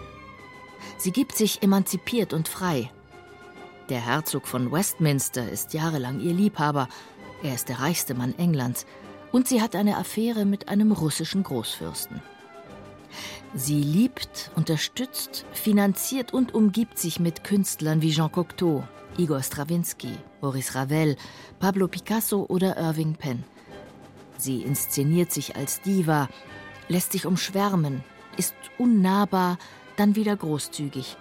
Sie 0.98 1.12
gibt 1.12 1.36
sich 1.36 1.64
emanzipiert 1.64 2.34
und 2.34 2.48
frei. 2.48 2.92
Der 3.90 4.00
Herzog 4.00 4.48
von 4.48 4.72
Westminster 4.72 5.50
ist 5.50 5.74
jahrelang 5.74 6.20
ihr 6.20 6.34
Liebhaber, 6.34 6.88
er 7.44 7.54
ist 7.54 7.70
der 7.70 7.80
reichste 7.80 8.14
Mann 8.14 8.38
Englands, 8.38 8.86
und 9.32 9.48
sie 9.48 9.62
hat 9.62 9.76
eine 9.76 9.98
Affäre 9.98 10.46
mit 10.46 10.70
einem 10.70 10.92
russischen 10.92 11.44
Großfürsten. 11.44 12.22
Sie 13.54 13.82
liebt, 13.82 14.52
unterstützt, 14.56 15.46
finanziert 15.54 16.34
und 16.34 16.54
umgibt 16.54 16.98
sich 16.98 17.20
mit 17.20 17.44
Künstlern 17.44 18.02
wie 18.02 18.12
Jean 18.12 18.32
Cocteau, 18.32 18.84
Igor 19.18 19.42
Strawinski, 19.42 20.12
Maurice 20.42 20.76
Ravel, 20.76 21.16
Pablo 21.60 21.88
Picasso 21.88 22.46
oder 22.50 22.78
Irving 22.78 23.16
Penn. 23.16 23.44
Sie 24.38 24.62
inszeniert 24.62 25.32
sich 25.32 25.56
als 25.56 25.82
Diva, 25.82 26.28
lässt 26.90 27.14
sich 27.14 27.26
umschwärmen, 27.26 28.04
ist 28.38 28.56
unnahbar, 28.78 29.58
dann 29.96 30.16
wieder 30.16 30.36
großzügig 30.36 31.18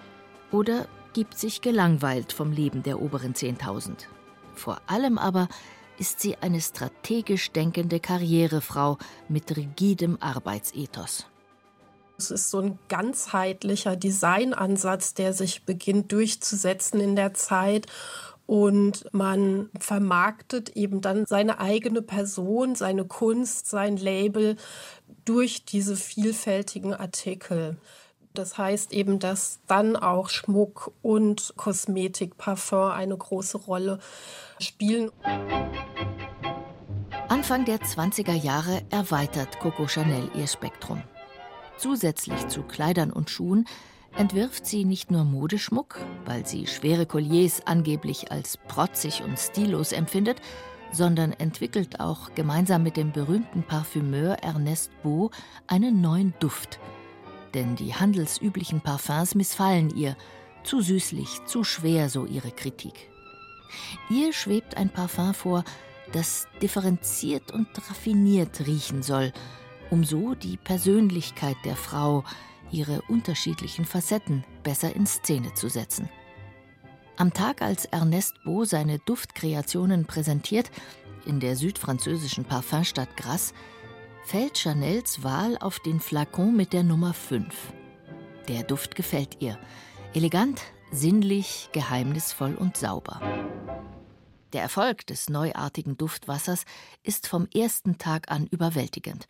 oder 0.50 0.88
gibt 1.12 1.38
sich 1.38 1.60
gelangweilt 1.60 2.32
vom 2.32 2.50
Leben 2.50 2.82
der 2.82 3.00
oberen 3.00 3.34
10.000. 3.34 4.06
Vor 4.54 4.80
allem 4.86 5.18
aber 5.18 5.48
ist 5.98 6.20
sie 6.20 6.36
eine 6.38 6.60
strategisch 6.60 7.52
denkende 7.52 8.00
Karrierefrau 8.00 8.98
mit 9.28 9.56
rigidem 9.56 10.18
Arbeitsethos. 10.20 11.26
Es 12.16 12.30
ist 12.30 12.50
so 12.50 12.60
ein 12.60 12.78
ganzheitlicher 12.88 13.96
Designansatz, 13.96 15.14
der 15.14 15.32
sich 15.32 15.64
beginnt 15.64 16.12
durchzusetzen 16.12 17.00
in 17.00 17.16
der 17.16 17.34
Zeit. 17.34 17.86
Und 18.46 19.06
man 19.12 19.70
vermarktet 19.80 20.70
eben 20.70 21.00
dann 21.00 21.26
seine 21.26 21.60
eigene 21.60 22.02
Person, 22.02 22.74
seine 22.74 23.04
Kunst, 23.06 23.68
sein 23.68 23.96
Label 23.96 24.56
durch 25.24 25.64
diese 25.64 25.96
vielfältigen 25.96 26.94
Artikel. 26.94 27.78
Das 28.34 28.58
heißt 28.58 28.92
eben, 28.92 29.20
dass 29.20 29.60
dann 29.66 29.96
auch 29.96 30.28
Schmuck 30.28 30.92
und 31.02 31.54
Kosmetik, 31.56 32.36
Parfum 32.36 32.90
eine 32.90 33.16
große 33.16 33.58
Rolle 33.58 34.00
spielen. 34.60 35.10
Anfang 37.28 37.64
der 37.64 37.78
20er 37.78 38.34
Jahre 38.34 38.82
erweitert 38.90 39.58
Coco 39.60 39.86
Chanel 39.86 40.30
ihr 40.34 40.48
Spektrum. 40.48 41.02
Zusätzlich 41.76 42.48
zu 42.48 42.62
Kleidern 42.62 43.12
und 43.12 43.30
Schuhen 43.30 43.66
entwirft 44.16 44.66
sie 44.66 44.84
nicht 44.84 45.10
nur 45.10 45.24
Modeschmuck, 45.24 45.98
weil 46.24 46.46
sie 46.46 46.66
schwere 46.66 47.06
Colliers 47.06 47.66
angeblich 47.66 48.30
als 48.30 48.56
protzig 48.68 49.22
und 49.22 49.38
stillos 49.38 49.92
empfindet, 49.92 50.40
sondern 50.92 51.32
entwickelt 51.32 52.00
auch 52.00 52.34
gemeinsam 52.34 52.82
mit 52.84 52.96
dem 52.96 53.10
berühmten 53.10 53.64
Parfümeur 53.64 54.34
Ernest 54.42 54.90
Beau 55.02 55.30
einen 55.66 56.00
neuen 56.00 56.34
Duft– 56.38 56.78
denn 57.54 57.76
die 57.76 57.94
handelsüblichen 57.94 58.80
Parfums 58.80 59.34
missfallen 59.34 59.90
ihr. 59.96 60.16
Zu 60.64 60.80
süßlich, 60.80 61.44
zu 61.46 61.62
schwer, 61.62 62.08
so 62.08 62.26
ihre 62.26 62.50
Kritik. 62.50 63.10
Ihr 64.10 64.32
schwebt 64.32 64.76
ein 64.76 64.90
Parfum 64.90 65.34
vor, 65.34 65.64
das 66.12 66.46
differenziert 66.62 67.52
und 67.52 67.66
raffiniert 67.90 68.66
riechen 68.66 69.02
soll, 69.02 69.32
um 69.90 70.04
so 70.04 70.34
die 70.34 70.56
Persönlichkeit 70.56 71.56
der 71.64 71.76
Frau, 71.76 72.24
ihre 72.70 73.02
unterschiedlichen 73.02 73.84
Facetten 73.84 74.44
besser 74.62 74.94
in 74.94 75.06
Szene 75.06 75.54
zu 75.54 75.68
setzen. 75.68 76.08
Am 77.16 77.32
Tag, 77.32 77.62
als 77.62 77.84
Ernest 77.84 78.34
Beau 78.44 78.64
seine 78.64 78.98
Duftkreationen 78.98 80.04
präsentiert, 80.04 80.70
in 81.26 81.38
der 81.38 81.56
südfranzösischen 81.56 82.44
Parfumstadt 82.44 83.16
Grasse, 83.16 83.54
fällt 84.24 84.58
Chanels 84.58 85.22
Wahl 85.22 85.56
auf 85.58 85.78
den 85.78 86.00
Flakon 86.00 86.56
mit 86.56 86.72
der 86.72 86.82
Nummer 86.82 87.14
5. 87.14 87.54
Der 88.48 88.62
Duft 88.62 88.94
gefällt 88.94 89.40
ihr. 89.40 89.58
Elegant, 90.12 90.60
sinnlich, 90.90 91.68
geheimnisvoll 91.72 92.54
und 92.54 92.76
sauber. 92.76 93.20
Der 94.52 94.62
Erfolg 94.62 95.06
des 95.06 95.28
neuartigen 95.28 95.96
Duftwassers 95.96 96.64
ist 97.02 97.26
vom 97.26 97.48
ersten 97.54 97.98
Tag 97.98 98.30
an 98.30 98.46
überwältigend. 98.46 99.26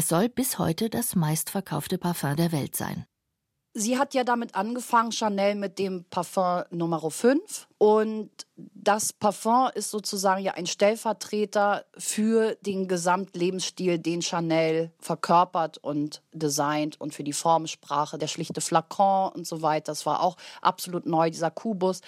Es 0.00 0.06
soll 0.06 0.28
bis 0.28 0.60
heute 0.60 0.90
das 0.90 1.16
meistverkaufte 1.16 1.98
Parfum 1.98 2.36
der 2.36 2.52
Welt 2.52 2.76
sein. 2.76 3.04
Sie 3.74 3.98
hat 3.98 4.14
ja 4.14 4.22
damit 4.22 4.54
angefangen, 4.54 5.10
Chanel 5.10 5.56
mit 5.56 5.80
dem 5.80 6.04
Parfum 6.04 6.62
Nummer 6.70 7.10
5. 7.10 7.66
Und 7.78 8.30
das 8.58 9.12
Parfum 9.12 9.68
ist 9.74 9.90
sozusagen 9.90 10.42
ja 10.42 10.54
ein 10.54 10.66
Stellvertreter 10.66 11.84
für 11.96 12.56
den 12.56 12.88
Gesamtlebensstil, 12.88 14.00
den 14.00 14.20
Chanel 14.20 14.90
verkörpert 14.98 15.78
und 15.78 16.22
designt 16.32 17.00
und 17.00 17.14
für 17.14 17.22
die 17.22 17.32
Formsprache, 17.32 18.18
der 18.18 18.26
schlichte 18.26 18.60
Flakon 18.60 19.30
und 19.32 19.46
so 19.46 19.62
weiter. 19.62 19.92
Das 19.92 20.06
war 20.06 20.22
auch 20.22 20.36
absolut 20.60 21.06
neu, 21.06 21.30
dieser 21.30 21.52
Kubus. 21.52 22.00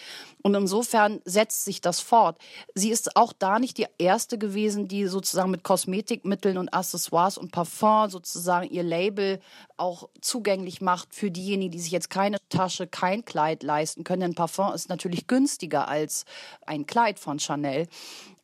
Und 0.42 0.54
insofern 0.54 1.20
setzt 1.24 1.64
sich 1.64 1.80
das 1.80 2.00
fort. 2.00 2.38
Sie 2.74 2.90
ist 2.90 3.16
auch 3.16 3.32
da 3.32 3.60
nicht 3.60 3.78
die 3.78 3.86
erste 3.98 4.36
gewesen, 4.36 4.88
die 4.88 5.06
sozusagen 5.06 5.52
mit 5.52 5.62
Kosmetikmitteln 5.62 6.58
und 6.58 6.74
Accessoires 6.74 7.38
und 7.38 7.52
Parfum 7.52 8.10
sozusagen 8.10 8.68
ihr 8.70 8.82
Label 8.82 9.38
auch 9.76 10.08
zugänglich 10.20 10.80
macht 10.80 11.14
für 11.14 11.30
diejenigen, 11.30 11.72
die 11.72 11.80
sich 11.80 11.92
jetzt 11.92 12.10
keine 12.10 12.38
Tasche, 12.48 12.86
kein 12.86 13.24
Kleid 13.24 13.62
leisten 13.62 14.02
können. 14.02 14.20
Denn 14.20 14.34
Parfum 14.34 14.72
ist 14.74 14.88
natürlich 14.88 15.26
günstiger 15.26 15.86
als 15.88 16.24
ein 16.66 16.86
Kleid 16.86 17.18
von 17.18 17.38
Chanel. 17.38 17.86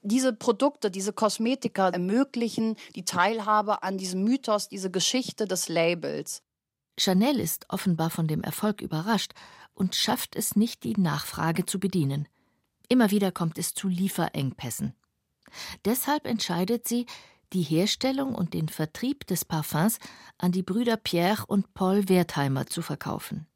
Diese 0.02 0.32
Produkte, 0.32 0.90
diese 0.90 1.12
Kosmetika 1.12 1.88
ermöglichen 1.88 2.76
die 2.94 3.04
Teilhabe 3.04 3.82
an 3.82 3.98
diesem 3.98 4.22
Mythos, 4.24 4.68
diese 4.68 4.90
Geschichte 4.90 5.46
des 5.46 5.68
Labels. 5.68 6.42
Chanel 6.98 7.40
ist 7.40 7.66
offenbar 7.68 8.10
von 8.10 8.26
dem 8.26 8.42
Erfolg 8.42 8.80
überrascht 8.80 9.32
und 9.74 9.94
schafft 9.94 10.36
es 10.36 10.56
nicht, 10.56 10.84
die 10.84 10.94
Nachfrage 10.96 11.66
zu 11.66 11.78
bedienen. 11.78 12.28
Immer 12.88 13.10
wieder 13.10 13.32
kommt 13.32 13.58
es 13.58 13.74
zu 13.74 13.88
Lieferengpässen. 13.88 14.94
Deshalb 15.84 16.26
entscheidet 16.26 16.88
sie, 16.88 17.06
die 17.52 17.62
Herstellung 17.62 18.34
und 18.34 18.54
den 18.54 18.68
Vertrieb 18.68 19.26
des 19.26 19.44
Parfums 19.44 19.98
an 20.38 20.52
die 20.52 20.62
Brüder 20.62 20.96
Pierre 20.96 21.44
und 21.46 21.74
Paul 21.74 22.08
Wertheimer 22.08 22.66
zu 22.66 22.82
verkaufen. 22.82 23.46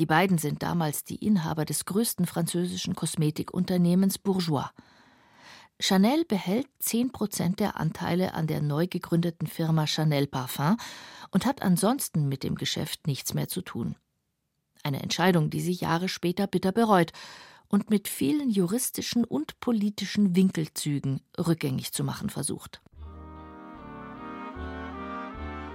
Die 0.00 0.06
beiden 0.06 0.38
sind 0.38 0.62
damals 0.62 1.04
die 1.04 1.16
Inhaber 1.16 1.66
des 1.66 1.84
größten 1.84 2.24
französischen 2.24 2.94
Kosmetikunternehmens 2.94 4.16
Bourgeois. 4.16 4.70
Chanel 5.78 6.24
behält 6.24 6.66
10 6.78 7.12
Prozent 7.12 7.60
der 7.60 7.78
Anteile 7.78 8.32
an 8.32 8.46
der 8.46 8.62
neu 8.62 8.86
gegründeten 8.86 9.46
Firma 9.46 9.86
Chanel 9.86 10.26
Parfum 10.26 10.78
und 11.32 11.44
hat 11.44 11.60
ansonsten 11.60 12.30
mit 12.30 12.44
dem 12.44 12.54
Geschäft 12.54 13.06
nichts 13.06 13.34
mehr 13.34 13.48
zu 13.48 13.60
tun. 13.60 13.94
Eine 14.82 15.02
Entscheidung, 15.02 15.50
die 15.50 15.60
sie 15.60 15.72
Jahre 15.72 16.08
später 16.08 16.46
bitter 16.46 16.72
bereut 16.72 17.12
und 17.68 17.90
mit 17.90 18.08
vielen 18.08 18.48
juristischen 18.48 19.26
und 19.26 19.60
politischen 19.60 20.34
Winkelzügen 20.34 21.20
rückgängig 21.38 21.92
zu 21.92 22.04
machen 22.04 22.30
versucht. 22.30 22.80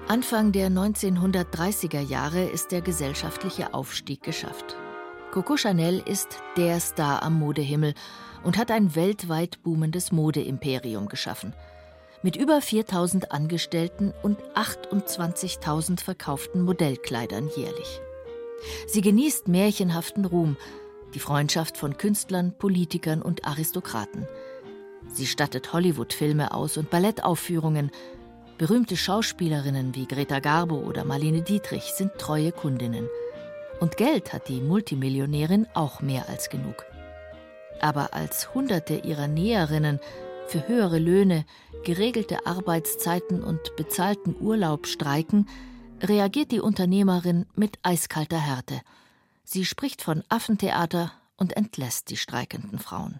Anfang 0.08 0.52
der 0.52 0.70
1930er 0.70 2.00
Jahre 2.00 2.44
ist 2.44 2.72
der 2.72 2.82
gesellschaftliche 2.82 3.74
Aufstieg 3.74 4.22
geschafft. 4.22 4.76
Coco 5.32 5.58
Chanel 5.58 6.00
ist 6.06 6.44
der 6.58 6.80
Star 6.80 7.24
am 7.24 7.40
Modehimmel 7.40 7.96
und 8.44 8.60
hat 8.60 8.70
ein 8.70 8.94
weltweit 8.94 9.64
boomendes 9.64 10.12
Modeimperium 10.12 11.08
geschaffen. 11.08 11.56
Mit 12.22 12.36
über 12.36 12.62
4000 12.62 13.32
Angestellten 13.32 14.14
und 14.22 14.38
28.000 14.54 16.00
verkauften 16.02 16.62
Modellkleidern 16.62 17.50
jährlich. 17.56 18.00
Sie 18.86 19.02
genießt 19.02 19.48
märchenhaften 19.48 20.26
Ruhm, 20.26 20.56
die 21.16 21.20
Freundschaft 21.20 21.78
von 21.78 21.98
Künstlern, 21.98 22.56
Politikern 22.56 23.24
und 23.24 23.48
Aristokraten. 23.48 24.28
Sie 25.12 25.26
stattet 25.26 25.74
Hollywood-Filme 25.74 26.54
aus 26.54 26.78
und 26.78 26.92
Ballettaufführungen, 26.92 27.90
Berühmte 28.58 28.96
Schauspielerinnen 28.96 29.96
wie 29.96 30.08
Greta 30.08 30.40
Garbo 30.40 30.76
oder 30.76 31.04
Marlene 31.04 31.42
Dietrich 31.42 31.92
sind 31.94 32.14
treue 32.18 32.54
Kundinnen. 32.54 33.10
Und 33.82 33.98
Geld 33.98 34.32
hat 34.32 34.48
die 34.48 34.62
Multimillionärin 34.62 35.68
auch 35.74 36.02
mehr 36.02 36.30
als 36.30 36.50
genug. 36.50 36.86
Aber 37.82 38.14
als 38.14 38.54
Hunderte 38.54 38.96
ihrer 38.96 39.28
Näherinnen 39.28 40.00
für 40.48 40.68
höhere 40.70 41.00
Löhne, 41.00 41.46
geregelte 41.84 42.46
Arbeitszeiten 42.46 43.44
und 43.44 43.76
bezahlten 43.76 44.36
Urlaub 44.40 44.88
streiken, 44.88 45.50
reagiert 46.02 46.52
die 46.52 46.62
Unternehmerin 46.62 47.46
mit 47.56 47.78
eiskalter 47.84 48.40
Härte. 48.40 48.80
Sie 49.44 49.66
spricht 49.66 50.02
von 50.02 50.24
Affentheater 50.30 51.12
und 51.36 51.58
entlässt 51.58 52.10
die 52.10 52.18
streikenden 52.18 52.80
Frauen. 52.80 53.20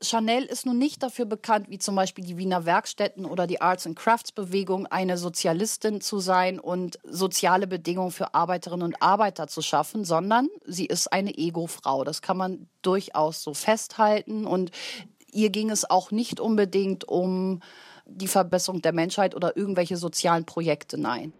Chanel 0.00 0.44
ist 0.44 0.64
nun 0.64 0.78
nicht 0.78 1.02
dafür 1.02 1.24
bekannt, 1.24 1.66
wie 1.70 1.78
zum 1.78 1.96
Beispiel 1.96 2.24
die 2.24 2.36
Wiener 2.36 2.64
Werkstätten 2.64 3.24
oder 3.24 3.48
die 3.48 3.60
Arts 3.60 3.84
and 3.86 3.98
Crafts 3.98 4.30
Bewegung, 4.30 4.86
eine 4.86 5.18
Sozialistin 5.18 6.00
zu 6.00 6.20
sein 6.20 6.60
und 6.60 7.00
soziale 7.02 7.66
Bedingungen 7.66 8.12
für 8.12 8.32
Arbeiterinnen 8.32 8.84
und 8.84 9.02
Arbeiter 9.02 9.48
zu 9.48 9.60
schaffen, 9.60 10.04
sondern 10.04 10.48
sie 10.64 10.86
ist 10.86 11.12
eine 11.12 11.36
Ego-Frau. 11.36 12.04
Das 12.04 12.22
kann 12.22 12.36
man 12.36 12.68
durchaus 12.82 13.42
so 13.42 13.54
festhalten. 13.54 14.46
Und 14.46 14.70
ihr 15.32 15.50
ging 15.50 15.70
es 15.70 15.88
auch 15.88 16.12
nicht 16.12 16.38
unbedingt 16.38 17.08
um 17.08 17.60
die 18.06 18.28
Verbesserung 18.28 18.80
der 18.80 18.92
Menschheit 18.92 19.34
oder 19.34 19.56
irgendwelche 19.56 19.96
sozialen 19.96 20.44
Projekte. 20.44 20.96
Nein. 20.96 21.32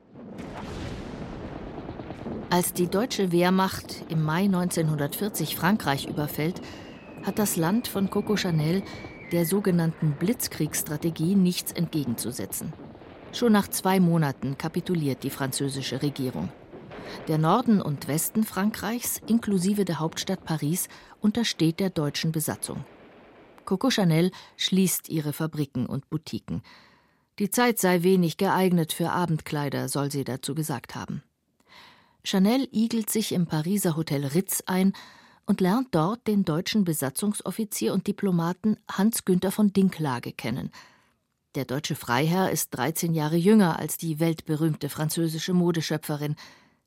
Als 2.50 2.72
die 2.72 2.88
deutsche 2.88 3.30
Wehrmacht 3.30 4.04
im 4.08 4.24
Mai 4.24 4.44
1940 4.44 5.54
Frankreich 5.54 6.06
überfällt, 6.06 6.60
hat 7.28 7.38
das 7.38 7.56
Land 7.56 7.88
von 7.88 8.08
Coco 8.08 8.38
Chanel 8.38 8.82
der 9.32 9.44
sogenannten 9.44 10.12
Blitzkriegsstrategie 10.12 11.34
nichts 11.34 11.72
entgegenzusetzen. 11.72 12.72
Schon 13.34 13.52
nach 13.52 13.68
zwei 13.68 14.00
Monaten 14.00 14.56
kapituliert 14.56 15.22
die 15.24 15.28
französische 15.28 16.00
Regierung. 16.00 16.48
Der 17.28 17.36
Norden 17.36 17.82
und 17.82 18.08
Westen 18.08 18.44
Frankreichs, 18.44 19.20
inklusive 19.26 19.84
der 19.84 19.98
Hauptstadt 19.98 20.46
Paris, 20.46 20.88
untersteht 21.20 21.80
der 21.80 21.90
deutschen 21.90 22.32
Besatzung. 22.32 22.86
Coco 23.66 23.90
Chanel 23.90 24.30
schließt 24.56 25.10
ihre 25.10 25.34
Fabriken 25.34 25.84
und 25.84 26.08
Boutiquen. 26.08 26.62
Die 27.38 27.50
Zeit 27.50 27.78
sei 27.78 28.02
wenig 28.02 28.38
geeignet 28.38 28.94
für 28.94 29.10
Abendkleider, 29.10 29.90
soll 29.90 30.10
sie 30.10 30.24
dazu 30.24 30.54
gesagt 30.54 30.94
haben. 30.94 31.22
Chanel 32.24 32.68
igelt 32.72 33.10
sich 33.10 33.32
im 33.32 33.46
Pariser 33.46 33.98
Hotel 33.98 34.24
Ritz 34.24 34.62
ein 34.64 34.94
und 35.48 35.62
lernt 35.62 35.88
dort 35.92 36.26
den 36.26 36.44
deutschen 36.44 36.84
Besatzungsoffizier 36.84 37.94
und 37.94 38.06
Diplomaten 38.06 38.76
Hans 38.86 39.24
Günther 39.24 39.50
von 39.50 39.72
Dinklage 39.72 40.32
kennen. 40.32 40.70
Der 41.54 41.64
deutsche 41.64 41.94
Freiherr 41.94 42.50
ist 42.50 42.70
13 42.76 43.14
Jahre 43.14 43.36
jünger 43.36 43.78
als 43.78 43.96
die 43.96 44.20
weltberühmte 44.20 44.90
französische 44.90 45.54
Modeschöpferin. 45.54 46.36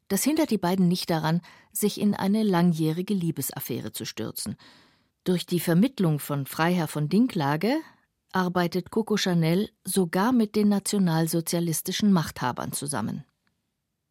Das 0.09 0.23
hindert 0.23 0.51
die 0.51 0.59
beiden 0.59 0.87
nicht 0.87 1.09
daran, 1.09 1.41
sich 1.71 1.99
in 1.99 2.13
eine 2.13 2.43
langjährige 2.43 3.15
Liebesaffäre 3.15 3.93
zu 3.93 4.05
stürzen. 4.05 4.55
Durch 5.23 5.47
die 5.47 5.59
Vermittlung 5.59 6.19
von 6.19 6.45
Freiherr 6.45 6.87
von 6.87 7.09
Dinklage 7.09 7.77
arbeitet 8.31 8.91
Coco 8.91 9.17
Chanel 9.17 9.71
sogar 9.83 10.31
mit 10.33 10.55
den 10.55 10.69
nationalsozialistischen 10.69 12.13
Machthabern 12.13 12.73
zusammen. 12.73 13.25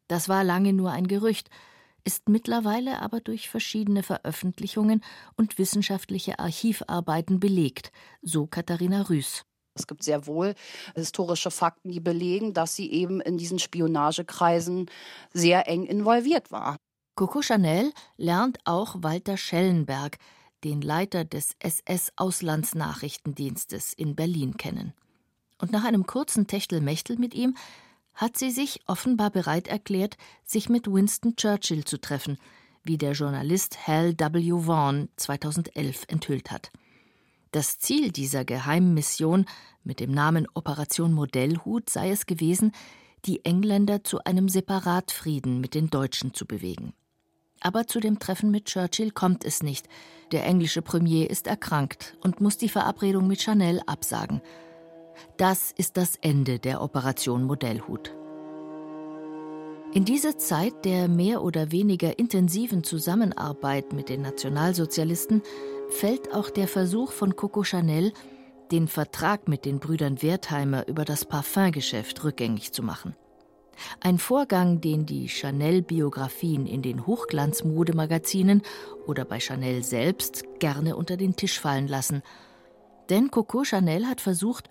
Das 0.09 0.27
war 0.27 0.43
lange 0.43 0.73
nur 0.73 0.91
ein 0.91 1.07
Gerücht, 1.07 1.49
ist 2.03 2.29
mittlerweile 2.29 3.01
aber 3.01 3.19
durch 3.19 3.49
verschiedene 3.49 4.03
Veröffentlichungen 4.03 5.03
und 5.35 5.57
wissenschaftliche 5.57 6.39
Archivarbeiten 6.39 7.39
belegt, 7.39 7.91
so 8.21 8.47
Katharina 8.47 9.03
Rüß. 9.03 9.43
Es 9.73 9.87
gibt 9.87 10.03
sehr 10.03 10.27
wohl 10.27 10.53
historische 10.95 11.51
Fakten, 11.51 11.91
die 11.91 12.01
belegen, 12.01 12.53
dass 12.53 12.75
sie 12.75 12.91
eben 12.91 13.21
in 13.21 13.37
diesen 13.37 13.59
Spionagekreisen 13.59 14.89
sehr 15.33 15.67
eng 15.67 15.85
involviert 15.85 16.51
war. 16.51 16.75
Coco 17.15 17.41
Chanel 17.41 17.91
lernt 18.17 18.59
auch 18.65 18.97
Walter 18.99 19.37
Schellenberg, 19.37 20.17
den 20.63 20.81
Leiter 20.81 21.25
des 21.25 21.55
SS-Auslandsnachrichtendienstes 21.59 23.93
in 23.93 24.15
Berlin, 24.15 24.57
kennen. 24.57 24.93
Und 25.59 25.71
nach 25.71 25.83
einem 25.83 26.05
kurzen 26.05 26.45
Techtelmechtel 26.47 27.17
mit 27.17 27.33
ihm 27.33 27.57
hat 28.13 28.37
sie 28.37 28.51
sich 28.51 28.81
offenbar 28.85 29.29
bereit 29.29 29.67
erklärt, 29.67 30.17
sich 30.43 30.69
mit 30.69 30.87
Winston 30.87 31.35
Churchill 31.35 31.85
zu 31.85 31.99
treffen, 31.99 32.37
wie 32.83 32.97
der 32.97 33.13
Journalist 33.13 33.87
Hal 33.87 34.15
W. 34.17 34.51
Vaughan 34.67 35.09
2011 35.15 36.05
enthüllt 36.07 36.51
hat. 36.51 36.71
Das 37.51 37.79
Ziel 37.79 38.11
dieser 38.11 38.45
geheimen 38.45 38.93
Mission 38.93 39.45
mit 39.83 39.99
dem 39.99 40.11
Namen 40.11 40.47
Operation 40.53 41.13
Modellhut 41.13 41.89
sei 41.89 42.11
es 42.11 42.25
gewesen, 42.25 42.71
die 43.25 43.45
Engländer 43.45 44.03
zu 44.03 44.23
einem 44.23 44.49
Separatfrieden 44.49 45.59
mit 45.59 45.75
den 45.75 45.89
Deutschen 45.89 46.33
zu 46.33 46.45
bewegen. 46.45 46.93
Aber 47.59 47.85
zu 47.85 47.99
dem 47.99 48.17
Treffen 48.17 48.49
mit 48.49 48.65
Churchill 48.65 49.11
kommt 49.11 49.45
es 49.45 49.61
nicht. 49.61 49.87
Der 50.31 50.45
englische 50.45 50.81
Premier 50.81 51.29
ist 51.29 51.45
erkrankt 51.45 52.17
und 52.21 52.41
muss 52.41 52.57
die 52.57 52.69
Verabredung 52.69 53.27
mit 53.27 53.41
Chanel 53.41 53.81
absagen. 53.85 54.41
Das 55.37 55.71
ist 55.77 55.97
das 55.97 56.15
Ende 56.21 56.59
der 56.59 56.81
Operation 56.81 57.43
Modellhut. 57.43 58.13
In 59.93 60.05
diese 60.05 60.37
Zeit 60.37 60.85
der 60.85 61.09
mehr 61.09 61.43
oder 61.43 61.71
weniger 61.71 62.17
intensiven 62.17 62.83
Zusammenarbeit 62.83 63.91
mit 63.91 64.07
den 64.07 64.21
Nationalsozialisten 64.21 65.41
fällt 65.89 66.33
auch 66.33 66.49
der 66.49 66.69
Versuch 66.69 67.11
von 67.11 67.35
Coco 67.35 67.63
Chanel, 67.63 68.13
den 68.71 68.87
Vertrag 68.87 69.49
mit 69.49 69.65
den 69.65 69.79
Brüdern 69.79 70.21
Wertheimer 70.21 70.87
über 70.87 71.03
das 71.03 71.25
Parfümgeschäft 71.25 72.23
rückgängig 72.23 72.71
zu 72.71 72.83
machen. 72.83 73.15
Ein 73.99 74.17
Vorgang, 74.17 74.79
den 74.79 75.05
die 75.05 75.27
Chanel-Biografien 75.27 76.67
in 76.67 76.81
den 76.81 77.05
Hochglanzmodemagazinen 77.05 78.61
oder 79.07 79.25
bei 79.25 79.39
Chanel 79.39 79.83
selbst 79.83 80.45
gerne 80.59 80.95
unter 80.95 81.17
den 81.17 81.35
Tisch 81.35 81.59
fallen 81.59 81.87
lassen. 81.87 82.21
Denn 83.09 83.29
Coco 83.29 83.63
Chanel 83.65 84.07
hat 84.07 84.21
versucht, 84.21 84.69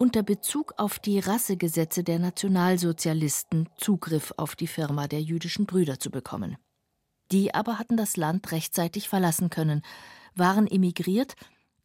unter 0.00 0.22
Bezug 0.22 0.72
auf 0.78 0.98
die 0.98 1.18
Rassegesetze 1.18 2.02
der 2.02 2.18
Nationalsozialisten 2.18 3.68
Zugriff 3.76 4.32
auf 4.38 4.56
die 4.56 4.66
Firma 4.66 5.06
der 5.08 5.20
jüdischen 5.20 5.66
Brüder 5.66 6.00
zu 6.00 6.10
bekommen. 6.10 6.56
Die 7.30 7.54
aber 7.54 7.78
hatten 7.78 7.98
das 7.98 8.16
Land 8.16 8.50
rechtzeitig 8.50 9.10
verlassen 9.10 9.50
können, 9.50 9.82
waren 10.34 10.66
emigriert 10.66 11.34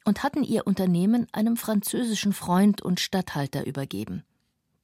und 0.06 0.24
hatten 0.24 0.44
ihr 0.44 0.66
Unternehmen 0.66 1.28
einem 1.34 1.58
französischen 1.58 2.32
Freund 2.32 2.82
und 2.82 3.02
Statthalter 3.02 3.68
übergeben. 3.68 4.24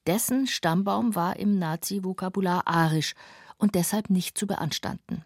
Dessen 0.05 0.45
Stammbaum 0.45 1.15
war 1.15 1.37
im 1.37 1.57
Nazi-Vokabular 1.57 2.67
arisch 2.67 3.13
und 3.57 3.75
deshalb 3.75 4.09
nicht 4.09 4.37
zu 4.37 4.45
beanstanden. 4.45 5.23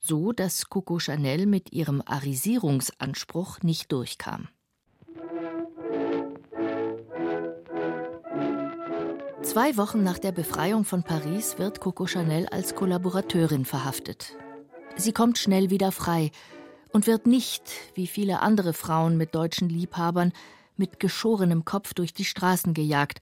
So 0.00 0.32
dass 0.32 0.68
Coco 0.68 0.98
Chanel 0.98 1.46
mit 1.46 1.72
ihrem 1.72 2.02
Arisierungsanspruch 2.04 3.60
nicht 3.62 3.92
durchkam. 3.92 4.48
Zwei 9.46 9.76
Wochen 9.76 10.02
nach 10.02 10.18
der 10.18 10.32
Befreiung 10.32 10.84
von 10.84 11.04
Paris 11.04 11.56
wird 11.56 11.78
Coco 11.78 12.08
Chanel 12.08 12.48
als 12.48 12.74
Kollaborateurin 12.74 13.64
verhaftet. 13.64 14.34
Sie 14.96 15.12
kommt 15.12 15.38
schnell 15.38 15.70
wieder 15.70 15.92
frei 15.92 16.32
und 16.90 17.06
wird 17.06 17.28
nicht, 17.28 17.62
wie 17.94 18.08
viele 18.08 18.40
andere 18.40 18.72
Frauen 18.72 19.16
mit 19.16 19.36
deutschen 19.36 19.68
Liebhabern, 19.68 20.32
mit 20.76 20.98
geschorenem 20.98 21.64
Kopf 21.64 21.94
durch 21.94 22.12
die 22.12 22.24
Straßen 22.24 22.74
gejagt, 22.74 23.20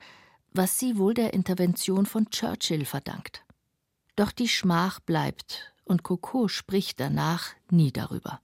was 0.55 0.79
sie 0.79 0.97
wohl 0.97 1.13
der 1.13 1.35
Intervention 1.35 2.07
von 2.07 2.31
Churchill 2.31 2.87
verdankt. 2.87 3.45
Doch 4.17 4.33
die 4.33 4.49
Schmach 4.49 5.01
bleibt 5.01 5.75
und 5.85 6.05
Coco 6.05 6.49
spricht 6.49 7.01
danach 7.01 7.49
nie 7.71 7.93
darüber. 7.93 8.41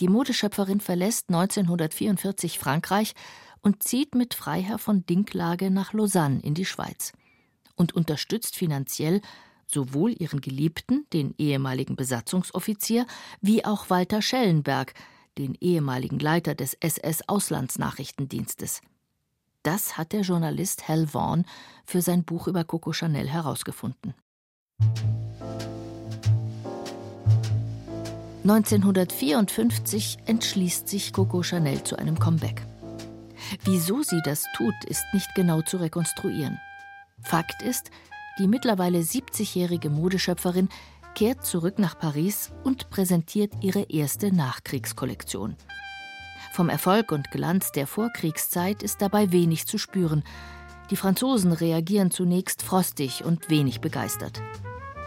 Die 0.00 0.08
Modeschöpferin 0.08 0.80
verlässt 0.80 1.28
1944 1.28 2.58
Frankreich 2.58 3.14
und 3.64 3.82
zieht 3.82 4.14
mit 4.14 4.34
Freiherr 4.34 4.78
von 4.78 5.04
Dinklage 5.06 5.70
nach 5.70 5.94
Lausanne 5.94 6.40
in 6.40 6.54
die 6.54 6.66
Schweiz 6.66 7.12
und 7.74 7.94
unterstützt 7.94 8.54
finanziell 8.54 9.22
sowohl 9.66 10.12
ihren 10.12 10.42
Geliebten, 10.42 11.06
den 11.12 11.34
ehemaligen 11.38 11.96
Besatzungsoffizier, 11.96 13.06
wie 13.40 13.64
auch 13.64 13.90
Walter 13.90 14.22
Schellenberg, 14.22 14.94
den 15.38 15.56
ehemaligen 15.60 16.18
Leiter 16.18 16.54
des 16.54 16.74
SS-Auslandsnachrichtendienstes. 16.74 18.82
Das 19.62 19.96
hat 19.96 20.12
der 20.12 20.20
Journalist 20.20 20.86
Hal 20.86 21.14
Vaughan 21.14 21.46
für 21.86 22.02
sein 22.02 22.22
Buch 22.22 22.46
über 22.46 22.64
Coco 22.64 22.92
Chanel 22.92 23.28
herausgefunden. 23.28 24.12
1954 28.42 30.18
entschließt 30.26 30.86
sich 30.86 31.14
Coco 31.14 31.42
Chanel 31.42 31.82
zu 31.82 31.96
einem 31.96 32.18
Comeback. 32.18 32.66
Wieso 33.66 34.02
sie 34.02 34.20
das 34.22 34.44
tut, 34.54 34.74
ist 34.86 35.04
nicht 35.14 35.34
genau 35.34 35.62
zu 35.62 35.78
rekonstruieren. 35.78 36.60
Fakt 37.22 37.62
ist, 37.62 37.90
die 38.38 38.46
mittlerweile 38.46 38.98
70-jährige 38.98 39.88
Modeschöpferin 39.88 40.68
kehrt 41.14 41.46
zurück 41.46 41.78
nach 41.78 41.98
Paris 41.98 42.52
und 42.62 42.90
präsentiert 42.90 43.52
ihre 43.62 43.84
erste 43.84 44.34
Nachkriegskollektion. 44.34 45.56
Vom 46.52 46.68
Erfolg 46.68 47.10
und 47.10 47.30
Glanz 47.30 47.72
der 47.72 47.86
Vorkriegszeit 47.86 48.82
ist 48.82 49.00
dabei 49.00 49.32
wenig 49.32 49.66
zu 49.66 49.78
spüren. 49.78 50.24
Die 50.90 50.96
Franzosen 50.96 51.52
reagieren 51.52 52.10
zunächst 52.10 52.62
frostig 52.62 53.24
und 53.24 53.48
wenig 53.48 53.80
begeistert. 53.80 54.42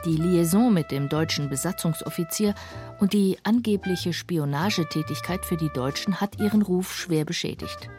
Die 0.05 0.17
Liaison 0.17 0.73
mit 0.73 0.89
dem 0.89 1.09
deutschen 1.09 1.49
Besatzungsoffizier 1.49 2.55
und 2.99 3.13
die 3.13 3.37
angebliche 3.43 4.13
Spionagetätigkeit 4.13 5.45
für 5.45 5.57
die 5.57 5.71
Deutschen 5.73 6.19
hat 6.19 6.39
ihren 6.39 6.63
Ruf 6.63 6.95
schwer 6.95 7.23
beschädigt. 7.23 7.89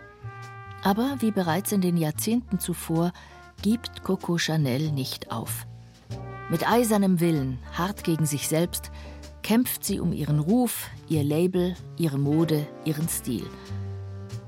Aber 0.82 1.16
wie 1.20 1.30
bereits 1.30 1.72
in 1.72 1.80
den 1.80 1.96
Jahrzehnten 1.96 2.58
zuvor 2.58 3.12
gibt 3.62 4.02
Coco 4.04 4.38
Chanel 4.38 4.92
nicht 4.92 5.30
auf. 5.32 5.66
Mit 6.50 6.68
eisernem 6.68 7.20
Willen, 7.20 7.58
hart 7.72 8.04
gegen 8.04 8.24
sich 8.24 8.48
selbst, 8.48 8.90
kämpft 9.42 9.84
sie 9.84 10.00
um 10.00 10.12
ihren 10.12 10.38
Ruf, 10.38 10.88
ihr 11.08 11.24
Label, 11.24 11.74
ihre 11.96 12.18
Mode, 12.18 12.66
ihren 12.84 13.08
Stil. 13.08 13.46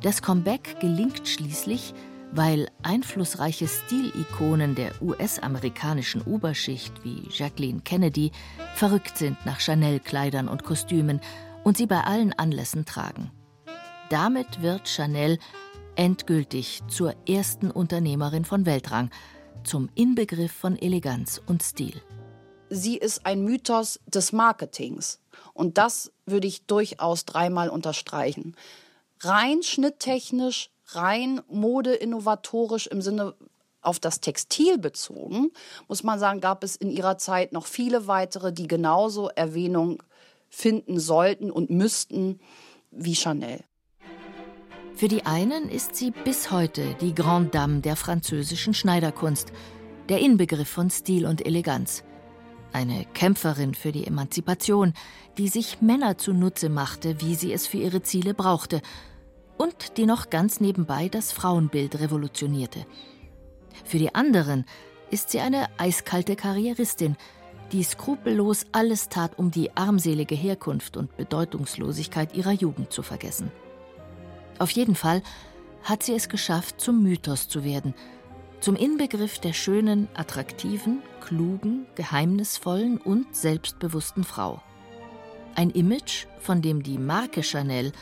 Das 0.03 0.23
Comeback 0.23 0.81
gelingt 0.81 1.29
schließlich, 1.29 1.93
weil 2.33 2.69
einflussreiche 2.83 3.67
Stilikonen 3.67 4.75
der 4.75 4.93
US-amerikanischen 5.03 6.23
Oberschicht 6.23 6.93
wie 7.05 7.27
Jacqueline 7.31 7.81
Kennedy 7.81 8.31
verrückt 8.75 9.19
sind 9.19 9.37
nach 9.45 9.61
Chanel-Kleidern 9.61 10.49
und 10.49 10.65
Kostümen 10.65 11.21
und 11.65 11.77
sie 11.77 11.87
bei 11.87 12.03
allen 12.03 12.33
Anlässen 12.33 12.87
tragen. 12.87 13.31
Damit 14.09 14.63
wird 14.63 14.89
Chanel 14.89 15.39
endgültig 16.01 16.81
zur 16.89 17.15
ersten 17.29 17.71
Unternehmerin 17.71 18.47
von 18.47 18.65
Weltrang, 18.65 19.11
zum 19.65 19.91
Inbegriff 19.95 20.51
von 20.51 20.79
Eleganz 20.79 21.43
und 21.47 21.63
Stil. 21.63 22.01
Sie 22.71 22.97
ist 22.97 23.27
ein 23.27 23.45
Mythos 23.45 24.01
des 24.07 24.33
Marketings. 24.33 25.21
Und 25.53 25.77
das 25.77 26.11
würde 26.25 26.47
ich 26.47 26.65
durchaus 26.65 27.27
dreimal 27.27 27.69
unterstreichen. 27.69 28.57
Rein 29.21 29.63
schnitttechnisch, 29.63 30.71
rein 30.87 31.43
modeinnovatorisch 31.49 32.87
im 32.87 33.03
Sinne 33.03 33.35
auf 33.83 33.99
das 33.99 34.23
Textil 34.23 34.79
bezogen, 34.79 35.51
muss 35.87 36.03
man 36.03 36.19
sagen, 36.19 36.41
gab 36.41 36.65
es 36.65 36.77
in 36.77 36.91
ihrer 36.91 37.19
Zeit 37.19 37.53
noch 37.53 37.67
viele 37.67 38.07
weitere, 38.07 38.55
die 38.55 38.69
genauso 38.69 39.29
Erwähnung 39.29 40.03
finden 40.49 40.99
sollten 40.99 41.51
und 41.51 41.69
müssten 41.69 42.41
wie 42.91 43.15
Chanel. 43.15 43.65
Für 45.01 45.09
die 45.09 45.25
einen 45.25 45.71
ist 45.71 45.97
sie 45.97 46.11
bis 46.11 46.51
heute 46.51 46.95
die 47.01 47.15
Grande 47.15 47.49
Dame 47.49 47.81
der 47.81 47.97
französischen 47.97 48.75
Schneiderkunst, 48.75 49.51
der 50.11 50.19
Inbegriff 50.19 50.69
von 50.69 50.91
Stil 50.91 51.25
und 51.25 51.47
Eleganz. 51.47 52.05
Eine 52.75 53.07
Kämpferin 53.15 53.73
für 53.73 53.93
die 53.93 54.07
Emanzipation, 54.07 54.93
die 55.39 55.49
sich 55.49 55.81
Männer 55.81 56.19
zunutze 56.19 56.69
machte, 56.69 57.23
wie 57.23 57.35
sie 57.35 57.51
es 57.51 57.67
für 57.67 57.79
ihre 57.79 58.03
Ziele 58.03 58.35
brauchte, 58.35 58.83
und 59.57 59.97
die 59.97 60.05
noch 60.05 60.29
ganz 60.29 60.61
nebenbei 60.61 61.09
das 61.09 61.33
Frauenbild 61.33 61.99
revolutionierte. 61.99 62.85
Für 63.87 63.97
die 63.97 64.15
anderen 64.15 64.67
ist 65.11 65.31
sie 65.31 65.41
eine 65.41 65.69
eiskalte 65.79 66.37
Karrieristin, 66.37 67.17
die 67.73 67.85
skrupellos 67.85 68.67
alles 68.73 69.09
tat, 69.09 69.39
um 69.39 69.51
die 69.51 69.75
armselige 69.75 70.35
Herkunft 70.35 70.99
und 70.99 71.17
Bedeutungslosigkeit 71.17 72.37
ihrer 72.37 72.53
Jugend 72.53 72.93
zu 72.93 73.03
vergessen. 73.03 73.51
Auf 74.61 74.71
jeden 74.73 74.95
Fall 74.95 75.23
hat 75.83 76.03
sie 76.03 76.13
es 76.15 76.29
geschafft, 76.29 76.83
zum 76.83 77.03
Mythos 77.03 77.49
zu 77.49 77.65
werden, 77.65 77.95
zum 78.61 78.77
Inbegriff 78.77 79.39
der 79.39 79.55
schönen, 79.55 80.07
attraktiven, 80.13 81.03
klugen, 81.23 81.87
geheimnisvollen 81.95 82.99
und 82.99 83.35
selbstbewussten 83.35 84.23
Frau. 84.23 84.63
Ein 85.55 85.71
Image, 85.71 86.27
von 86.41 86.61
dem 86.61 86.83
die 86.83 86.99
Marke 86.99 87.43
Chanel 87.43 87.93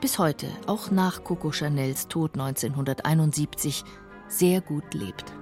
bis 0.00 0.18
heute, 0.18 0.48
auch 0.66 0.90
nach 0.90 1.22
Coco 1.22 1.50
Chanels 1.50 2.08
Tod 2.08 2.32
1971, 2.32 3.84
sehr 4.26 4.62
gut 4.62 4.94
lebt. 4.94 5.34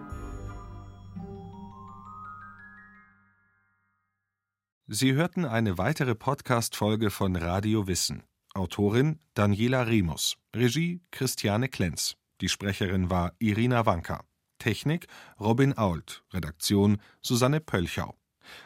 Sie 4.88 5.12
hörten 5.14 5.44
eine 5.44 5.78
weitere 5.78 6.16
Podcast-Folge 6.16 7.10
von 7.10 7.36
Radio 7.36 7.86
Wissen. 7.86 8.24
Autorin 8.54 9.18
Daniela 9.34 9.86
Rimus, 9.86 10.36
Regie 10.54 11.00
Christiane 11.10 11.68
Klenz. 11.68 12.16
Die 12.42 12.48
Sprecherin 12.48 13.08
war 13.08 13.32
Irina 13.38 13.86
Wanka. 13.86 14.24
Technik 14.58 15.06
Robin 15.40 15.76
Ault, 15.78 16.22
Redaktion 16.32 16.98
Susanne 17.22 17.60
Pölchau. 17.60 18.14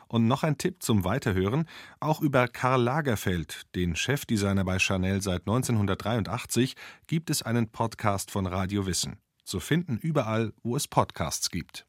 Und 0.08 0.26
noch 0.26 0.42
ein 0.42 0.58
Tipp 0.58 0.82
zum 0.82 1.04
Weiterhören: 1.04 1.68
Auch 2.00 2.20
über 2.20 2.48
Karl 2.48 2.82
Lagerfeld, 2.82 3.62
den 3.74 3.94
Chefdesigner 3.94 4.64
bei 4.64 4.78
Chanel 4.78 5.22
seit 5.22 5.42
1983, 5.42 6.74
gibt 7.06 7.30
es 7.30 7.42
einen 7.42 7.70
Podcast 7.70 8.30
von 8.30 8.46
Radio 8.46 8.86
Wissen. 8.86 9.20
Zu 9.44 9.60
finden 9.60 9.98
überall, 9.98 10.52
wo 10.64 10.74
es 10.74 10.88
Podcasts 10.88 11.50
gibt. 11.50 11.86